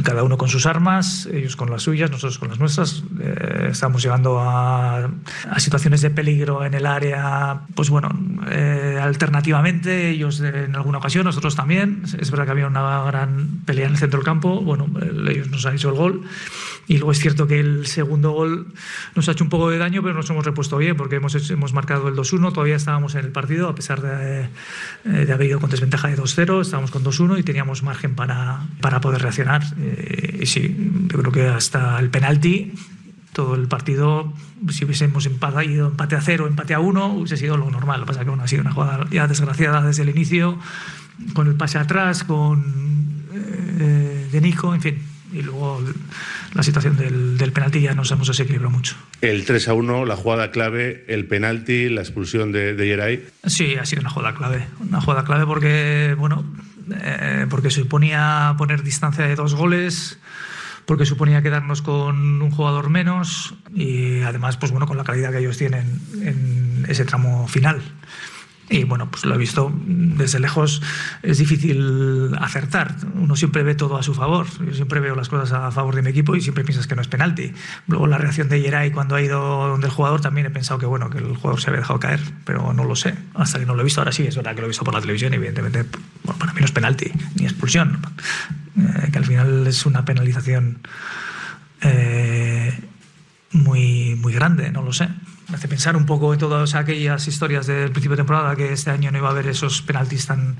cada 0.04 0.22
uno 0.22 0.38
con 0.38 0.48
sus 0.48 0.66
armas, 0.66 1.26
ellos 1.26 1.56
con 1.56 1.70
las 1.70 1.82
suyas, 1.82 2.08
nosotros 2.08 2.38
con 2.38 2.48
las 2.48 2.58
nuestras. 2.60 3.02
Eh, 3.20 3.68
estamos 3.70 4.00
llegando 4.00 4.38
a, 4.38 5.10
a, 5.50 5.58
situaciones 5.58 6.02
de 6.02 6.10
peligro 6.10 6.64
en 6.64 6.74
el 6.74 6.86
área, 6.86 7.62
pues 7.74 7.90
bueno, 7.90 8.10
eh, 8.48 8.98
alternativamente, 9.02 10.10
ellos 10.10 10.40
en 10.40 10.76
alguna 10.76 10.98
ocasión, 10.98 11.24
nosotros 11.24 11.56
también. 11.56 12.02
Es 12.18 12.30
verdad 12.30 12.44
que 12.44 12.52
había 12.52 12.68
una 12.68 13.02
gran 13.04 13.62
pelea 13.66 13.86
en 13.86 13.92
el 13.92 13.98
centro 13.98 14.20
del 14.20 14.24
campo, 14.24 14.60
bueno, 14.60 14.86
ellos 15.28 15.50
nos 15.50 15.66
han 15.66 15.74
hecho 15.74 15.88
el 15.88 15.96
gol. 15.96 16.22
Y 16.88 16.98
luego 16.98 17.10
es 17.10 17.18
cierto 17.18 17.48
que 17.48 17.58
el 17.58 17.86
segundo 17.86 18.30
gol 18.30 18.72
nos 19.14 19.28
ha 19.28 19.32
hecho 19.32 19.44
un 19.44 19.50
poco 19.50 19.70
de 19.70 19.78
daño, 19.78 20.02
pero 20.02 20.14
nos 20.14 20.28
hemos 20.30 20.44
repuesto 20.44 20.76
bien 20.78 20.96
porque 20.96 21.16
hemos, 21.16 21.34
hecho, 21.34 21.52
hemos 21.52 21.72
marcado 21.72 22.08
el 22.08 22.14
2-1, 22.14 22.52
todavía 22.52 22.76
estábamos 22.76 23.14
en 23.14 23.24
el 23.24 23.32
partido, 23.32 23.68
a 23.68 23.74
pesar 23.74 24.00
de, 24.00 24.42
eh, 24.42 25.26
de 25.26 25.32
haber 25.32 25.48
ido 25.48 25.60
con 25.60 25.70
desventaja 25.70 26.08
de 26.08 26.16
2-0, 26.16 26.60
estábamos 26.60 26.90
con 26.90 27.04
2-1 27.04 27.38
y 27.38 27.42
teníamos 27.42 27.82
margen 27.82 28.14
para, 28.14 28.66
para 28.80 29.00
poder 29.00 29.22
reaccionar. 29.22 29.62
Eh, 29.78 30.40
y 30.42 30.46
sí, 30.46 30.76
yo 31.06 31.18
creo 31.18 31.32
que 31.32 31.46
hasta 31.46 31.98
el 31.98 32.10
penalti, 32.10 32.72
todo 33.32 33.54
el 33.54 33.68
partido, 33.68 34.32
si 34.70 34.86
hubiésemos 34.86 35.26
empate, 35.26 35.66
ido 35.66 35.88
empate 35.88 36.16
a 36.16 36.22
cero, 36.22 36.46
empate 36.46 36.72
a 36.72 36.80
uno, 36.80 37.08
hubiese 37.08 37.36
sido 37.36 37.56
lo 37.58 37.70
normal. 37.70 38.00
Lo 38.00 38.06
que 38.06 38.08
pasa 38.08 38.20
es 38.20 38.24
que 38.24 38.30
bueno, 38.30 38.44
ha 38.44 38.48
sido 38.48 38.62
una 38.62 38.72
jugada 38.72 39.06
ya 39.10 39.28
desgraciada 39.28 39.82
desde 39.82 40.02
el 40.04 40.08
inicio, 40.08 40.58
con 41.34 41.46
el 41.46 41.54
pase 41.54 41.78
atrás, 41.78 42.24
con 42.24 43.24
eh, 43.34 44.28
de 44.32 44.40
Nico, 44.40 44.74
en 44.74 44.80
fin. 44.80 45.15
Y 45.32 45.42
luego 45.42 45.82
la 46.54 46.62
situación 46.62 46.96
del, 46.96 47.36
del 47.36 47.52
penalti 47.52 47.80
ya 47.80 47.94
nos 47.94 48.10
hemos 48.10 48.28
desequilibrado 48.28 48.70
mucho. 48.70 48.96
El 49.20 49.44
3 49.44 49.68
a 49.68 49.74
1, 49.74 50.04
la 50.04 50.16
jugada 50.16 50.50
clave, 50.50 51.04
el 51.08 51.26
penalti, 51.26 51.88
la 51.88 52.02
expulsión 52.02 52.52
de, 52.52 52.74
de 52.74 52.86
Geray. 52.86 53.26
Sí, 53.44 53.74
ha 53.74 53.84
sido 53.84 54.00
una 54.00 54.10
jugada 54.10 54.34
clave. 54.34 54.66
Una 54.80 55.00
jugada 55.00 55.24
clave 55.24 55.46
porque, 55.46 56.14
bueno, 56.18 56.44
eh, 57.02 57.46
porque 57.50 57.70
suponía 57.70 58.54
poner 58.56 58.82
distancia 58.82 59.26
de 59.26 59.34
dos 59.34 59.54
goles, 59.54 60.18
porque 60.84 61.04
suponía 61.04 61.42
quedarnos 61.42 61.82
con 61.82 62.40
un 62.40 62.50
jugador 62.50 62.90
menos 62.90 63.54
y 63.74 64.22
además, 64.22 64.56
pues 64.56 64.70
bueno, 64.70 64.86
con 64.86 64.96
la 64.96 65.04
calidad 65.04 65.32
que 65.32 65.38
ellos 65.38 65.58
tienen 65.58 66.00
en 66.22 66.86
ese 66.88 67.04
tramo 67.04 67.48
final. 67.48 67.82
Y 68.68 68.82
bueno, 68.82 69.08
pues 69.10 69.24
lo 69.24 69.34
he 69.34 69.38
visto 69.38 69.72
desde 69.86 70.40
lejos, 70.40 70.82
es 71.22 71.38
difícil 71.38 72.34
acertar. 72.40 72.96
Uno 73.14 73.36
siempre 73.36 73.62
ve 73.62 73.76
todo 73.76 73.96
a 73.96 74.02
su 74.02 74.12
favor. 74.12 74.46
Yo 74.66 74.74
siempre 74.74 74.98
veo 74.98 75.14
las 75.14 75.28
cosas 75.28 75.52
a 75.52 75.70
favor 75.70 75.94
de 75.94 76.02
mi 76.02 76.10
equipo 76.10 76.34
y 76.34 76.40
siempre 76.40 76.64
piensas 76.64 76.88
que 76.88 76.96
no 76.96 77.02
es 77.02 77.06
penalti. 77.06 77.52
Luego 77.86 78.08
la 78.08 78.18
reacción 78.18 78.48
de 78.48 78.60
Yeray 78.60 78.90
cuando 78.90 79.14
ha 79.14 79.22
ido 79.22 79.68
donde 79.68 79.86
el 79.86 79.92
jugador 79.92 80.20
también 80.20 80.46
he 80.48 80.50
pensado 80.50 80.80
que 80.80 80.86
bueno, 80.86 81.10
que 81.10 81.18
el 81.18 81.36
jugador 81.36 81.60
se 81.60 81.70
había 81.70 81.80
dejado 81.80 82.00
caer, 82.00 82.20
pero 82.44 82.72
no 82.72 82.84
lo 82.84 82.96
sé. 82.96 83.14
Hasta 83.34 83.60
que 83.60 83.66
no 83.66 83.74
lo 83.74 83.82
he 83.82 83.84
visto. 83.84 84.00
Ahora 84.00 84.12
sí, 84.12 84.26
es 84.26 84.34
verdad 84.34 84.54
que 84.54 84.60
lo 84.62 84.66
he 84.66 84.68
visto 84.68 84.84
por 84.84 84.94
la 84.94 85.00
televisión 85.00 85.32
evidentemente 85.34 85.84
para 86.38 86.52
mí 86.52 86.60
no 86.60 86.66
es 86.66 86.72
penalti 86.72 87.12
ni 87.36 87.44
expulsión. 87.44 88.00
Eh, 88.76 89.10
que 89.12 89.18
al 89.18 89.24
final 89.24 89.66
es 89.66 89.86
una 89.86 90.04
penalización 90.04 90.78
eh, 91.82 92.78
muy, 93.52 94.16
muy 94.16 94.32
grande, 94.32 94.72
no 94.72 94.82
lo 94.82 94.92
sé 94.92 95.08
me 95.48 95.56
hace 95.56 95.68
pensar 95.68 95.96
un 95.96 96.06
poco 96.06 96.32
en 96.32 96.38
todas 96.38 96.74
aquellas 96.74 97.26
historias 97.28 97.66
del 97.66 97.90
principio 97.90 98.12
de 98.12 98.22
temporada 98.22 98.56
que 98.56 98.72
este 98.72 98.90
año 98.90 99.10
no 99.10 99.18
iba 99.18 99.28
a 99.28 99.30
haber 99.30 99.46
esos 99.46 99.82
penaltis 99.82 100.26
tan, 100.26 100.56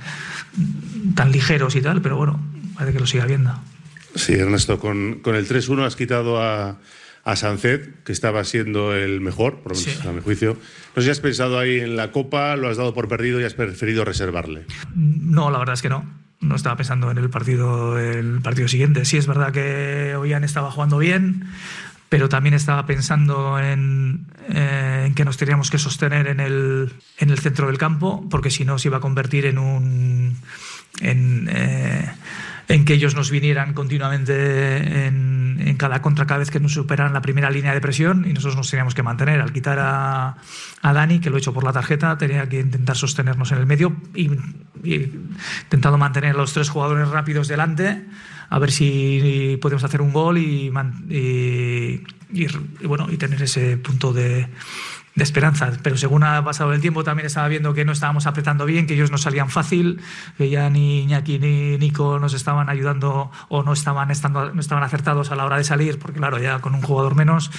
tan 1.14 1.32
ligeros 1.32 1.74
y 1.74 1.82
tal, 1.82 2.02
pero 2.02 2.16
bueno, 2.16 2.40
parece 2.74 2.92
que 2.92 3.00
lo 3.00 3.06
sigue 3.06 3.22
habiendo. 3.22 3.58
Sí, 4.14 4.34
Ernesto, 4.34 4.78
con, 4.78 5.20
con 5.20 5.34
el 5.34 5.46
3-1 5.46 5.84
has 5.84 5.96
quitado 5.96 6.40
a, 6.42 6.78
a 7.26 7.36
Sancet, 7.36 8.04
que 8.04 8.12
estaba 8.12 8.44
siendo 8.44 8.94
el 8.94 9.20
mejor, 9.20 9.58
por 9.58 9.72
lo 9.72 9.78
menos 9.80 10.00
sí. 10.00 10.08
a 10.08 10.12
mi 10.12 10.20
juicio. 10.20 10.56
No 10.94 11.02
sé 11.02 11.06
si 11.06 11.10
has 11.10 11.20
pensado 11.20 11.58
ahí 11.58 11.80
en 11.80 11.96
la 11.96 12.12
Copa, 12.12 12.54
lo 12.54 12.68
has 12.68 12.76
dado 12.76 12.94
por 12.94 13.08
perdido 13.08 13.40
y 13.40 13.44
has 13.44 13.54
preferido 13.54 14.04
reservarle. 14.04 14.64
No, 14.94 15.50
la 15.50 15.58
verdad 15.58 15.74
es 15.74 15.82
que 15.82 15.88
no. 15.88 16.06
No 16.40 16.54
estaba 16.54 16.76
pensando 16.76 17.10
en 17.10 17.18
el 17.18 17.28
partido, 17.28 17.98
el 17.98 18.40
partido 18.42 18.68
siguiente. 18.68 19.04
Sí, 19.04 19.16
es 19.16 19.26
verdad 19.26 19.52
que 19.52 20.14
Ollán 20.16 20.44
estaba 20.44 20.70
jugando 20.70 20.98
bien, 20.98 21.46
pero 22.08 22.28
también 22.28 22.54
estaba 22.54 22.86
pensando 22.86 23.58
en, 23.58 24.26
eh, 24.48 25.04
en, 25.06 25.14
que 25.14 25.24
nos 25.24 25.36
teníamos 25.36 25.70
que 25.70 25.78
sostener 25.78 26.28
en 26.28 26.40
el, 26.40 26.92
en 27.18 27.30
el 27.30 27.38
centro 27.38 27.66
del 27.66 27.78
campo, 27.78 28.26
porque 28.30 28.50
si 28.50 28.64
no 28.64 28.78
se 28.78 28.88
iba 28.88 28.98
a 28.98 29.00
convertir 29.00 29.46
en 29.46 29.58
un. 29.58 30.36
En, 31.00 31.48
eh, 31.52 32.12
que 32.84 32.94
ellos 32.94 33.14
nos 33.14 33.30
vinieran 33.30 33.74
continuamente 33.74 35.06
en, 35.06 35.60
en, 35.64 35.76
cada 35.76 36.02
contra 36.02 36.26
cada 36.26 36.38
vez 36.38 36.50
que 36.50 36.60
nos 36.60 36.72
superaran 36.72 37.12
la 37.12 37.20
primera 37.20 37.50
línea 37.50 37.72
de 37.72 37.80
presión 37.80 38.24
y 38.28 38.32
nosotros 38.32 38.56
nos 38.56 38.70
teníamos 38.70 38.94
que 38.94 39.02
mantener. 39.02 39.40
Al 39.40 39.52
quitar 39.52 39.78
a, 39.78 40.36
a 40.82 40.92
Dani, 40.92 41.20
que 41.20 41.30
lo 41.30 41.36
he 41.36 41.38
hecho 41.38 41.52
por 41.52 41.64
la 41.64 41.72
tarjeta, 41.72 42.16
tenía 42.18 42.48
que 42.48 42.60
intentar 42.60 42.96
sostenernos 42.96 43.50
en 43.52 43.58
el 43.58 43.66
medio 43.66 43.96
y 44.14 44.30
intentando 44.84 45.98
mantener 45.98 46.34
a 46.34 46.38
los 46.38 46.52
tres 46.52 46.68
jugadores 46.68 47.08
rápidos 47.08 47.48
delante 47.48 48.04
a 48.48 48.58
ver 48.58 48.70
si 48.70 49.58
podemos 49.60 49.84
hacer 49.84 50.00
un 50.00 50.12
gol 50.12 50.38
y, 50.38 50.72
y, 51.10 52.02
y, 52.32 52.86
bueno, 52.86 53.08
y 53.10 53.16
tener 53.16 53.42
ese 53.42 53.76
punto 53.76 54.12
de, 54.12 54.48
de 55.16 55.24
esperanza. 55.24 55.72
Pero 55.82 55.96
según 55.96 56.22
ha 56.22 56.44
pasado 56.44 56.72
el 56.72 56.80
tiempo, 56.80 57.02
también 57.02 57.26
estaba 57.26 57.48
viendo 57.48 57.74
que 57.74 57.84
no 57.84 57.92
estábamos 57.92 58.26
apretando 58.26 58.64
bien, 58.66 58.86
que 58.86 58.94
ellos 58.94 59.10
no 59.10 59.18
salían 59.18 59.50
fácil, 59.50 60.00
que 60.38 60.48
ya 60.48 60.70
ni 60.70 61.02
Iñaki 61.02 61.38
ni 61.38 61.78
Nico 61.78 62.18
nos 62.20 62.34
estaban 62.34 62.68
ayudando 62.68 63.32
o 63.48 63.62
no 63.62 63.72
estaban, 63.72 64.10
estando, 64.10 64.52
no 64.52 64.60
estaban 64.60 64.84
acertados 64.84 65.32
a 65.32 65.36
la 65.36 65.44
hora 65.44 65.56
de 65.56 65.64
salir, 65.64 65.98
porque 65.98 66.18
claro, 66.18 66.38
ya 66.38 66.60
con 66.60 66.74
un 66.74 66.82
jugador 66.82 67.16
menos, 67.16 67.50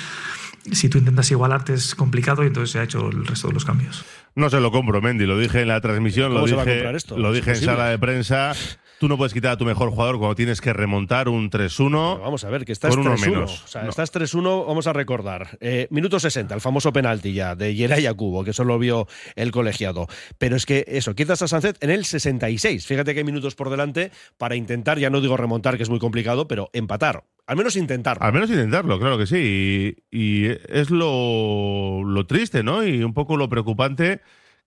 si 0.72 0.88
tú 0.88 1.00
intentas 1.00 1.30
igualarte 1.32 1.74
es 1.74 1.96
complicado 1.96 2.44
y 2.44 2.48
entonces 2.48 2.72
se 2.72 2.80
ha 2.80 2.84
hecho 2.84 3.10
el 3.10 3.26
resto 3.26 3.48
de 3.48 3.54
los 3.56 3.66
cambios. 3.66 4.06
No 4.36 4.50
se 4.50 4.60
lo 4.60 4.72
compro, 4.72 5.02
Mendy, 5.02 5.26
lo 5.26 5.38
dije 5.40 5.62
en 5.62 5.70
la 5.70 5.82
transmisión, 5.82 6.34
lo 6.34 6.46
dije, 6.46 6.84
lo 7.16 7.34
dije 7.34 7.52
en 7.52 7.58
sala 7.58 7.88
de 7.88 7.98
prensa. 7.98 8.54
Tú 9.00 9.08
no 9.08 9.16
puedes 9.16 9.34
quitar 9.34 9.52
a 9.52 9.58
tu 9.58 9.66
mejor 9.66 9.92
jugador 9.92 10.18
cuando 10.18 10.34
tienes 10.34 10.60
que 10.60 10.74
remontar 10.74 11.30
un 11.30 11.52
3-1. 11.52 12.20
Vamos 12.20 12.44
a 12.44 12.50
ver, 12.50 12.66
que 12.66 12.72
estás 12.72 12.98
3-1. 12.98 13.44
O 13.44 13.48
sea, 13.48 13.88
estás 13.88 14.12
3-1, 14.12 14.66
vamos 14.66 14.88
a 14.88 14.94
recordar. 14.94 15.58
Eh, 15.62 15.88
minuto 15.92 16.20
60, 16.20 16.56
el 16.56 16.62
famoso 16.62 16.92
penalti 16.92 17.34
ya 17.34 17.56
de 17.56 17.76
Yeray 17.76 18.08
Cubo, 18.16 18.44
que 18.44 18.54
solo 18.54 18.80
vio 18.80 19.08
el 19.36 19.52
colegiado. 19.52 20.08
Pero 20.40 20.56
es 20.56 20.66
que 20.66 20.84
eso, 20.88 21.14
quitas 21.14 21.44
a 21.44 21.48
Sancet 21.48 21.78
en 21.84 21.92
el 21.92 22.06
66. 22.06 22.88
Fíjate 22.88 23.14
que 23.14 23.20
hay 23.20 23.24
minutos 23.24 23.54
por 23.54 23.70
delante 23.70 24.12
para 24.38 24.56
intentar, 24.56 24.98
ya 24.98 25.12
no 25.12 25.22
digo 25.22 25.38
remontar, 25.38 25.78
que 25.78 25.84
es 25.84 25.90
muy 25.90 26.00
complicado, 26.00 26.48
pero 26.48 26.72
empatar. 26.74 27.24
Al 27.46 27.56
menos 27.56 27.76
intentarlo. 27.76 28.26
Al 28.26 28.34
menos 28.34 28.50
intentarlo, 28.50 29.00
claro 29.00 29.18
que 29.18 29.28
sí. 29.28 29.96
Y, 30.10 30.48
es 30.48 30.90
lo, 30.90 32.04
lo 32.04 32.26
triste, 32.26 32.64
¿no? 32.64 32.84
Y 32.84 33.04
un 33.04 33.14
poco 33.14 33.38
lo 33.38 33.48
preocupante 33.48 34.22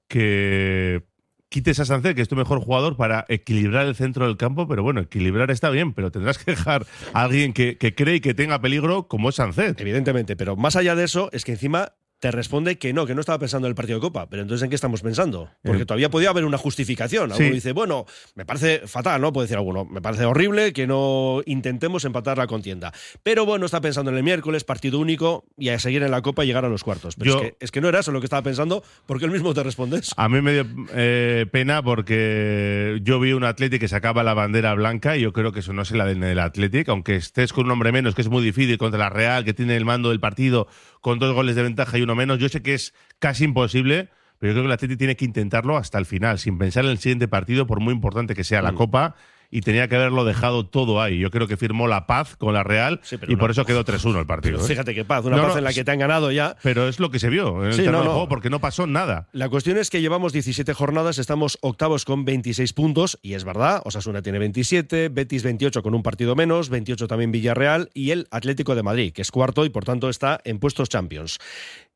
que 0.08 1.02
quites 1.50 1.80
a 1.80 1.84
Sánchez, 1.84 2.14
que 2.14 2.22
es 2.22 2.28
tu 2.28 2.36
mejor 2.36 2.60
jugador, 2.60 2.96
para 2.96 3.26
equilibrar 3.28 3.86
el 3.86 3.94
centro 3.94 4.26
del 4.26 4.36
campo, 4.36 4.66
pero 4.66 4.82
bueno, 4.82 5.00
equilibrar 5.00 5.50
está 5.50 5.68
bien, 5.68 5.92
pero 5.92 6.10
tendrás 6.10 6.38
que 6.38 6.52
dejar 6.52 6.86
a 7.12 7.22
alguien 7.22 7.52
que, 7.52 7.76
que 7.76 7.94
cree 7.94 8.16
y 8.16 8.20
que 8.20 8.32
tenga 8.32 8.60
peligro 8.60 9.08
como 9.08 9.28
es 9.28 9.34
Sánchez. 9.34 9.74
Evidentemente, 9.78 10.36
pero 10.36 10.56
más 10.56 10.76
allá 10.76 10.94
de 10.94 11.04
eso, 11.04 11.28
es 11.32 11.44
que 11.44 11.52
encima 11.52 11.92
te 12.20 12.30
responde 12.30 12.78
que 12.78 12.92
no, 12.92 13.06
que 13.06 13.14
no 13.14 13.20
estaba 13.20 13.38
pensando 13.38 13.66
en 13.66 13.70
el 13.70 13.74
partido 13.74 13.98
de 13.98 14.02
Copa. 14.02 14.28
Pero 14.28 14.42
entonces, 14.42 14.62
¿en 14.62 14.68
qué 14.68 14.74
estamos 14.74 15.00
pensando? 15.00 15.50
Porque 15.62 15.86
todavía 15.86 16.10
podía 16.10 16.28
haber 16.30 16.44
una 16.44 16.58
justificación. 16.58 17.32
Alguno 17.32 17.54
dice, 17.54 17.72
bueno, 17.72 18.04
me 18.34 18.44
parece 18.44 18.86
fatal, 18.86 19.20
¿no? 19.22 19.32
Puede 19.32 19.46
decir 19.46 19.56
alguno, 19.56 19.86
me 19.86 20.02
parece 20.02 20.26
horrible 20.26 20.74
que 20.74 20.86
no 20.86 21.40
intentemos 21.46 22.04
empatar 22.04 22.36
la 22.36 22.46
contienda. 22.46 22.92
Pero 23.22 23.46
bueno, 23.46 23.64
está 23.64 23.80
pensando 23.80 24.10
en 24.10 24.18
el 24.18 24.22
miércoles, 24.22 24.64
partido 24.64 24.98
único, 24.98 25.46
y 25.56 25.70
a 25.70 25.78
seguir 25.78 26.02
en 26.02 26.10
la 26.10 26.20
Copa 26.20 26.44
y 26.44 26.46
llegar 26.46 26.66
a 26.66 26.68
los 26.68 26.84
cuartos. 26.84 27.16
Pero 27.16 27.36
es, 27.36 27.40
que, 27.40 27.56
es, 27.58 27.70
que, 27.70 27.80
no 27.80 27.88
era 27.88 28.00
eso 28.00 28.12
lo 28.12 28.20
que 28.20 28.26
estaba 28.26 28.42
pensando, 28.42 28.84
porque 29.06 29.24
él 29.24 29.30
mismo 29.30 29.54
te 29.54 29.62
respondes. 29.62 30.12
A 30.16 30.28
mí 30.28 30.42
me 30.42 30.52
dio 30.52 30.66
eh, 30.92 31.46
pena 31.50 31.82
porque 31.82 33.00
yo 33.02 33.18
vi 33.18 33.32
un 33.32 33.44
Atlético 33.44 33.80
que 33.80 33.88
sacaba 33.88 34.22
la 34.22 34.34
bandera 34.34 34.74
blanca 34.74 35.16
y 35.16 35.22
yo 35.22 35.32
creo 35.32 35.52
que 35.52 35.60
eso 35.60 35.72
no 35.72 35.82
es 35.82 35.90
la 35.92 36.04
del 36.04 36.38
Atlético, 36.38 36.92
aunque 36.92 37.16
estés 37.16 37.54
con 37.54 37.64
un 37.64 37.70
hombre 37.70 37.92
menos, 37.92 38.14
que 38.14 38.20
es 38.20 38.28
muy 38.28 38.42
difícil 38.42 38.76
contra 38.76 38.98
la 38.98 39.08
Real, 39.08 39.44
que 39.44 39.54
tiene 39.54 39.76
el 39.76 39.86
mando 39.86 40.10
del 40.10 40.20
partido 40.20 40.68
con 41.00 41.18
dos 41.18 41.34
goles 41.34 41.56
de 41.56 41.62
ventaja 41.62 41.96
y 41.98 42.02
uno 42.10 42.16
menos. 42.16 42.38
Yo 42.38 42.48
sé 42.48 42.62
que 42.62 42.74
es 42.74 42.94
casi 43.18 43.44
imposible, 43.44 44.08
pero 44.38 44.52
yo 44.52 44.54
creo 44.54 44.62
que 44.64 44.66
el 44.66 44.72
Atleti 44.72 44.96
tiene 44.96 45.16
que 45.16 45.24
intentarlo 45.24 45.76
hasta 45.76 45.98
el 45.98 46.06
final, 46.06 46.38
sin 46.38 46.58
pensar 46.58 46.84
en 46.84 46.90
el 46.90 46.98
siguiente 46.98 47.28
partido, 47.28 47.66
por 47.66 47.80
muy 47.80 47.92
importante 47.92 48.34
que 48.34 48.44
sea 48.44 48.62
la 48.62 48.72
mm. 48.72 48.76
Copa 48.76 49.16
y 49.50 49.62
tenía 49.62 49.88
que 49.88 49.96
haberlo 49.96 50.24
dejado 50.24 50.66
todo 50.66 51.02
ahí. 51.02 51.18
Yo 51.18 51.30
creo 51.30 51.46
que 51.48 51.56
firmó 51.56 51.88
la 51.88 52.06
paz 52.06 52.36
con 52.36 52.54
la 52.54 52.62
Real 52.62 53.00
y 53.26 53.36
por 53.36 53.50
eso 53.50 53.64
quedó 53.64 53.84
3-1 53.84 54.20
el 54.20 54.26
partido. 54.26 54.60
¿eh? 54.60 54.64
Fíjate 54.64 54.94
qué 54.94 55.04
paz, 55.04 55.24
una 55.24 55.42
paz 55.42 55.56
en 55.56 55.64
la 55.64 55.72
que 55.72 55.84
te 55.84 55.90
han 55.90 55.98
ganado 55.98 56.30
ya. 56.30 56.56
Pero 56.62 56.88
es 56.88 57.00
lo 57.00 57.10
que 57.10 57.18
se 57.18 57.28
vio 57.28 57.64
en 57.64 57.70
el 57.70 57.76
terreno 57.76 58.04
juego 58.04 58.28
porque 58.28 58.50
no 58.50 58.60
pasó 58.60 58.86
nada. 58.86 59.28
La 59.32 59.48
cuestión 59.48 59.76
es 59.78 59.90
que 59.90 60.00
llevamos 60.00 60.32
17 60.32 60.72
jornadas, 60.72 61.18
estamos 61.18 61.58
octavos 61.62 62.04
con 62.04 62.24
26 62.24 62.72
puntos 62.72 63.18
y 63.22 63.34
es 63.34 63.44
verdad, 63.44 63.82
Osasuna 63.84 64.22
tiene 64.22 64.38
27, 64.38 65.08
Betis 65.08 65.42
28 65.42 65.82
con 65.82 65.94
un 65.94 66.02
partido 66.02 66.36
menos, 66.36 66.68
28 66.68 67.08
también 67.08 67.32
Villarreal 67.32 67.90
y 67.92 68.12
el 68.12 68.28
Atlético 68.30 68.74
de 68.74 68.82
Madrid, 68.82 69.12
que 69.12 69.22
es 69.22 69.30
cuarto 69.30 69.64
y 69.64 69.70
por 69.70 69.84
tanto 69.84 70.08
está 70.08 70.40
en 70.44 70.58
puestos 70.58 70.88
Champions. 70.88 71.38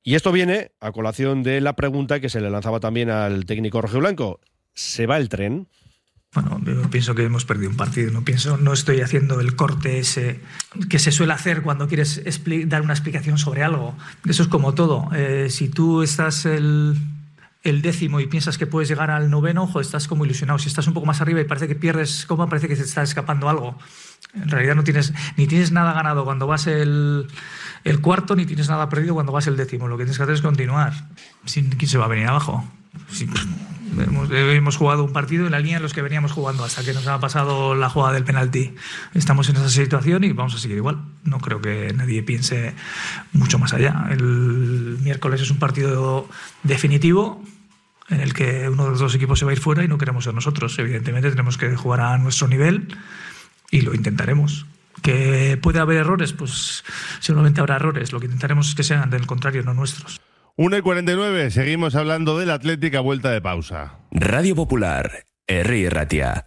Y 0.07 0.17
esto 0.17 0.33
viene 0.33 0.73
a 0.81 0.93
colación 0.93 1.43
de 1.43 1.63
la 1.63 1.77
pregunta 1.77 2.21
que 2.21 2.29
se 2.29 2.43
le 2.43 2.51
lanzaba 2.51 2.79
también 2.79 3.09
al 3.09 3.47
técnico 3.47 3.81
Rojo 3.81 4.01
Blanco. 4.01 4.39
¿Se 4.75 5.07
va 5.07 5.17
el 5.17 5.31
tren? 5.31 5.67
Bueno, 6.35 6.61
yo 6.63 6.91
pienso 6.91 7.15
que 7.15 7.25
hemos 7.25 7.47
perdido 7.47 7.71
un 7.71 7.77
partido. 7.79 8.11
No 8.11 8.23
pienso, 8.23 8.59
no 8.59 8.75
estoy 8.75 9.01
haciendo 9.01 9.41
el 9.41 9.57
corte 9.57 9.99
ese 9.99 10.41
que 10.91 10.99
se 10.99 11.11
suele 11.11 11.33
hacer 11.33 11.63
cuando 11.63 11.89
quieres 11.89 12.23
dar 12.67 12.83
una 12.83 12.93
explicación 12.93 13.39
sobre 13.39 13.63
algo. 13.63 13.97
Eso 14.29 14.43
es 14.43 14.49
como 14.49 14.75
todo. 14.75 15.09
Eh, 15.15 15.47
si 15.49 15.69
tú 15.69 16.03
estás 16.03 16.45
el, 16.45 16.97
el, 17.65 17.83
décimo 17.83 18.21
y 18.21 18.27
piensas 18.27 18.59
que 18.59 18.67
puedes 18.67 18.89
llegar 18.89 19.11
al 19.11 19.31
noveno, 19.31 19.65
ojo, 19.65 19.81
estás 19.81 20.07
como 20.07 20.25
ilusionado. 20.25 20.59
Si 20.59 20.69
estás 20.69 20.87
un 20.87 20.95
poco 20.95 21.07
más 21.07 21.21
arriba 21.21 21.41
y 21.41 21.45
parece 21.45 21.67
que 21.67 21.75
pierdes 21.75 22.27
cómo 22.27 22.49
parece 22.49 22.69
que 22.69 22.77
se 22.77 22.83
está 22.83 23.03
escapando 23.03 23.49
algo. 23.49 23.79
En 24.35 24.49
realidad 24.49 24.75
no 24.75 24.85
tienes 24.85 25.13
ni 25.37 25.47
tienes 25.47 25.71
nada 25.73 25.93
ganado 25.93 26.25
cuando 26.25 26.47
vas 26.47 26.67
el, 26.67 27.29
cuarto, 28.01 28.37
ni 28.37 28.47
tienes 28.47 28.69
nada 28.69 28.89
perdido 28.89 29.15
cuando 29.15 29.33
vas 29.33 29.47
el 29.47 29.57
décimo. 29.57 29.89
Lo 29.89 29.97
que 29.97 30.05
tienes 30.05 30.17
que 30.17 30.23
hacer 30.23 30.35
es 30.35 30.43
continuar. 30.43 30.93
¿Quién 31.53 31.89
se 31.89 31.99
va 31.99 32.07
a 32.07 32.09
venir 32.09 32.27
abajo? 32.27 32.65
Hemos, 34.37 34.77
jugado 34.77 35.05
un 35.05 35.13
partido 35.13 35.47
en 35.47 35.53
la 35.53 35.61
línea 35.61 35.77
en 35.77 35.83
los 35.83 35.95
que 35.95 36.03
veníamos 36.03 36.33
jugando 36.33 36.65
hasta 36.65 36.83
que 36.83 36.93
nos 36.93 37.07
ha 37.07 37.21
pasado 37.21 37.75
la 37.75 37.89
jugada 37.89 38.15
del 38.15 38.25
penalti. 38.25 38.75
Estamos 39.15 39.49
en 39.49 39.57
esa 39.57 39.69
situación 39.69 40.25
y 40.25 40.33
vamos 40.33 40.55
a 40.55 40.59
seguir 40.59 40.79
igual. 40.79 40.99
No 41.23 41.39
creo 41.39 41.61
que 41.61 41.93
nadie 41.95 42.23
piense 42.23 42.75
mucho 43.33 43.59
más 43.59 43.73
allá. 43.73 44.09
El 44.11 44.99
miércoles 45.03 45.41
es 45.41 45.51
un 45.51 45.59
partido 45.59 46.29
definitivo 46.65 47.43
en 48.09 48.21
el 48.21 48.35
que 48.35 48.69
uno 48.69 48.85
de 48.85 48.91
los 48.91 49.01
dos 49.01 49.15
equipos 49.15 49.39
se 49.39 49.45
va 49.45 49.51
a 49.51 49.55
ir 49.55 49.61
fuera 49.61 49.85
y 49.85 49.89
no 49.89 49.99
queremos 49.99 50.25
ser 50.25 50.35
nosotros. 50.35 50.79
Evidentemente 50.79 51.31
tenemos 51.31 51.59
que 51.59 51.75
jugar 51.77 52.01
a 52.01 52.19
nuestro 52.19 52.49
nivel 52.49 52.89
y 53.71 53.83
lo 53.83 53.95
intentaremos. 53.95 54.67
¿Que 55.03 55.59
puede 55.61 55.81
haber 55.81 55.99
errores? 55.99 56.33
Pues 56.33 56.85
seguramente 57.21 57.61
habrá 57.61 57.77
errores. 57.77 58.13
Lo 58.13 58.21
que 58.21 58.27
intentaremos 58.27 58.69
es 58.69 58.75
que 58.75 58.85
sean 58.85 59.11
del 59.11 59.27
contrario, 59.27 59.63
no 59.63 59.75
nuestros. 59.75 60.21
1 60.57 60.77
y 60.77 60.81
49, 60.83 61.51
seguimos 61.51 61.97
hablando 61.97 62.39
del 62.39 62.51
Atlético 62.51 62.99
a 62.99 63.01
vuelta 63.01 63.31
de 63.31 63.41
pausa. 63.41 63.99
Radio 64.13 64.55
Popular, 64.55 65.25
R. 65.49 65.91
Ratia. 65.91 66.47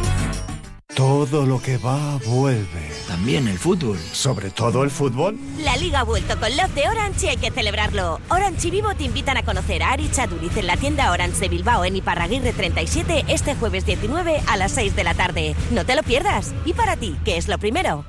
Todo 0.95 1.45
lo 1.45 1.61
que 1.61 1.77
va, 1.77 2.17
vuelve. 2.25 2.91
También 3.07 3.47
el 3.47 3.57
fútbol. 3.57 3.97
Sobre 3.97 4.49
todo 4.49 4.83
el 4.83 4.91
fútbol. 4.91 5.39
La 5.59 5.77
liga 5.77 6.01
ha 6.01 6.03
vuelto 6.03 6.37
con 6.37 6.55
Love 6.55 6.73
de 6.75 6.89
Orange 6.89 7.25
y 7.25 7.29
hay 7.29 7.37
que 7.37 7.49
celebrarlo. 7.49 8.19
Orange 8.29 8.67
y 8.67 8.71
Vivo 8.71 8.93
te 8.95 9.05
invitan 9.05 9.37
a 9.37 9.43
conocer 9.43 9.83
a 9.83 9.91
Ari 9.91 10.11
Chaduriz 10.11 10.55
en 10.57 10.67
la 10.67 10.75
tienda 10.75 11.11
Orange 11.11 11.39
de 11.39 11.49
Bilbao 11.49 11.85
en 11.85 11.95
Iparraguirre 11.95 12.51
37 12.51 13.25
este 13.29 13.55
jueves 13.55 13.85
19 13.85 14.41
a 14.47 14.57
las 14.57 14.73
6 14.73 14.95
de 14.95 15.03
la 15.05 15.13
tarde. 15.13 15.55
No 15.71 15.85
te 15.85 15.95
lo 15.95 16.03
pierdas. 16.03 16.53
¿Y 16.65 16.73
para 16.73 16.97
ti, 16.97 17.15
qué 17.23 17.37
es 17.37 17.47
lo 17.47 17.57
primero? 17.57 18.03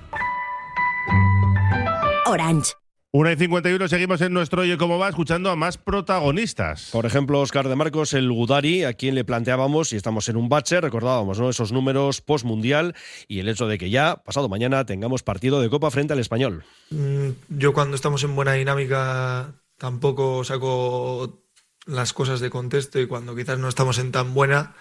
Orange. 2.27 2.82
Una 3.15 3.31
y 3.31 3.37
51 3.37 3.89
seguimos 3.89 4.23
en 4.23 4.33
nuestro 4.33 4.63
Oye 4.63 4.79
Cómo 4.79 4.99
Va 4.99 5.11
escuchando 5.11 5.51
a 5.51 5.55
más 5.55 5.77
protagonistas. 5.77 6.89
Por 6.93 7.05
ejemplo, 7.05 7.41
Oscar 7.41 7.69
de 7.69 7.77
Marcos, 7.77 8.15
el 8.15 8.33
Gudari, 8.33 8.85
a 8.85 8.95
quien 8.95 9.15
le 9.15 9.23
planteábamos, 9.23 9.93
y 9.93 9.97
estamos 9.97 10.31
en 10.31 10.39
un 10.39 10.49
bache, 10.49 10.81
recordábamos 10.81 11.39
¿no? 11.39 11.51
esos 11.51 11.73
números 11.73 12.23
post-mundial 12.23 12.95
y 13.29 13.41
el 13.41 13.51
hecho 13.51 13.67
de 13.67 13.77
que 13.77 13.91
ya, 13.91 14.17
pasado 14.17 14.49
mañana, 14.49 14.87
tengamos 14.87 15.23
partido 15.23 15.61
de 15.61 15.69
Copa 15.69 15.91
frente 15.91 16.15
al 16.15 16.21
Español. 16.21 16.65
Mm, 16.89 17.33
yo 17.51 17.75
cuando 17.75 17.97
estamos 17.97 18.25
en 18.25 18.35
buena 18.35 18.55
dinámica 18.55 19.53
tampoco 19.77 20.43
saco 20.43 21.39
las 21.85 22.15
cosas 22.15 22.41
de 22.41 22.49
contexto 22.49 22.99
y 22.99 23.07
cuando 23.07 23.37
quizás 23.37 23.59
no 23.59 23.69
estamos 23.69 23.99
en 23.99 24.11
tan 24.11 24.33
buena 24.33 24.75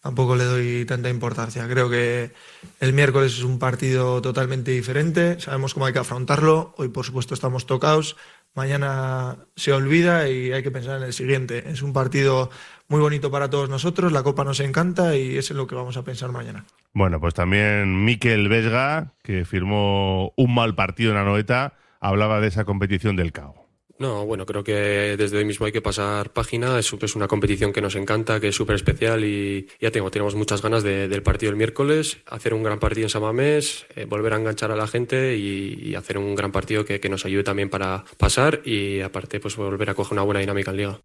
tampoco 0.00 0.36
le 0.36 0.44
doy 0.44 0.84
tanta 0.86 1.08
importancia. 1.08 1.68
Creo 1.68 1.90
que 1.90 2.32
el 2.80 2.92
miércoles 2.92 3.32
es 3.32 3.42
un 3.42 3.58
partido 3.58 4.20
totalmente 4.22 4.70
diferente, 4.70 5.38
sabemos 5.40 5.74
cómo 5.74 5.86
hay 5.86 5.92
que 5.92 5.98
afrontarlo, 5.98 6.74
hoy 6.76 6.88
por 6.88 7.04
supuesto 7.04 7.34
estamos 7.34 7.66
tocados, 7.66 8.16
mañana 8.54 9.36
se 9.56 9.72
olvida 9.72 10.28
y 10.28 10.52
hay 10.52 10.62
que 10.62 10.70
pensar 10.70 10.98
en 10.98 11.04
el 11.04 11.12
siguiente. 11.12 11.70
Es 11.70 11.82
un 11.82 11.92
partido 11.92 12.50
muy 12.88 13.00
bonito 13.00 13.30
para 13.30 13.50
todos 13.50 13.68
nosotros, 13.68 14.12
la 14.12 14.22
Copa 14.22 14.44
nos 14.44 14.60
encanta 14.60 15.16
y 15.16 15.36
es 15.36 15.50
en 15.50 15.56
lo 15.56 15.66
que 15.66 15.74
vamos 15.74 15.96
a 15.96 16.02
pensar 16.02 16.32
mañana. 16.32 16.64
Bueno, 16.92 17.20
pues 17.20 17.34
también 17.34 18.04
Miquel 18.04 18.48
Vesga, 18.48 19.12
que 19.22 19.44
firmó 19.44 20.32
un 20.36 20.54
mal 20.54 20.74
partido 20.74 21.10
en 21.10 21.18
la 21.18 21.24
noeta, 21.24 21.74
hablaba 22.00 22.40
de 22.40 22.48
esa 22.48 22.64
competición 22.64 23.14
del 23.16 23.32
CAO. 23.32 23.59
No, 24.00 24.24
bueno, 24.24 24.46
creo 24.46 24.64
que 24.64 24.72
desde 25.18 25.36
hoy 25.36 25.44
mismo 25.44 25.66
hay 25.66 25.72
que 25.72 25.82
pasar 25.82 26.32
página. 26.32 26.78
Es, 26.78 26.90
una 27.14 27.28
competición 27.28 27.70
que 27.70 27.82
nos 27.82 27.96
encanta, 27.96 28.40
que 28.40 28.48
es 28.48 28.56
súper 28.56 28.76
especial 28.76 29.26
y 29.26 29.68
ya 29.78 29.90
tengo, 29.90 30.10
tenemos 30.10 30.34
muchas 30.34 30.62
ganas 30.62 30.82
del 30.82 31.22
partido 31.22 31.50
el 31.50 31.56
miércoles, 31.56 32.16
hacer 32.24 32.54
un 32.54 32.62
gran 32.62 32.78
partido 32.78 33.04
en 33.04 33.10
Samamés, 33.10 33.86
eh, 33.94 34.06
volver 34.06 34.32
a 34.32 34.36
enganchar 34.38 34.70
a 34.70 34.76
la 34.76 34.86
gente 34.86 35.36
y, 35.36 35.94
hacer 35.94 36.16
un 36.16 36.34
gran 36.34 36.50
partido 36.50 36.86
que, 36.86 36.98
que, 36.98 37.10
nos 37.10 37.26
ayude 37.26 37.42
también 37.42 37.68
para 37.68 38.04
pasar 38.16 38.62
y 38.64 39.00
aparte 39.00 39.38
pues 39.38 39.56
volver 39.56 39.90
a 39.90 39.94
coger 39.94 40.14
una 40.14 40.22
buena 40.22 40.40
dinámica 40.40 40.70
en 40.70 40.76
liga. 40.78 41.00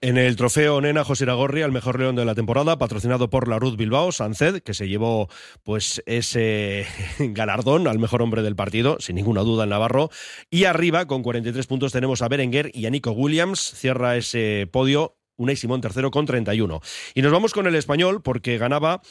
En 0.00 0.16
el 0.16 0.36
trofeo 0.36 0.80
Nena 0.80 1.02
José 1.02 1.24
Iragorri, 1.24 1.62
al 1.62 1.72
mejor 1.72 1.98
león 1.98 2.14
de 2.14 2.24
la 2.24 2.36
temporada, 2.36 2.78
patrocinado 2.78 3.30
por 3.30 3.48
la 3.48 3.58
Ruth 3.58 3.76
Bilbao, 3.76 4.12
Sanced, 4.12 4.62
que 4.62 4.72
se 4.72 4.86
llevó 4.86 5.28
pues 5.64 6.04
ese 6.06 6.86
galardón 7.18 7.88
al 7.88 7.98
mejor 7.98 8.22
hombre 8.22 8.42
del 8.42 8.54
partido, 8.54 8.98
sin 9.00 9.16
ninguna 9.16 9.40
duda 9.40 9.64
el 9.64 9.70
Navarro. 9.70 10.08
Y 10.50 10.64
arriba, 10.64 11.06
con 11.06 11.24
43 11.24 11.66
puntos, 11.66 11.90
tenemos 11.90 12.22
a 12.22 12.28
Berenguer 12.28 12.70
y 12.74 12.86
a 12.86 12.90
Nico 12.90 13.10
Williams. 13.10 13.58
Cierra 13.74 14.16
ese 14.16 14.68
podio 14.70 15.16
Unai 15.36 15.56
Simón 15.56 15.80
tercero 15.80 16.12
con 16.12 16.26
31. 16.26 16.80
Y 17.14 17.22
nos 17.22 17.32
vamos 17.32 17.52
con 17.52 17.66
el 17.66 17.74
español 17.74 18.22
porque 18.22 18.56
ganaba, 18.56 19.02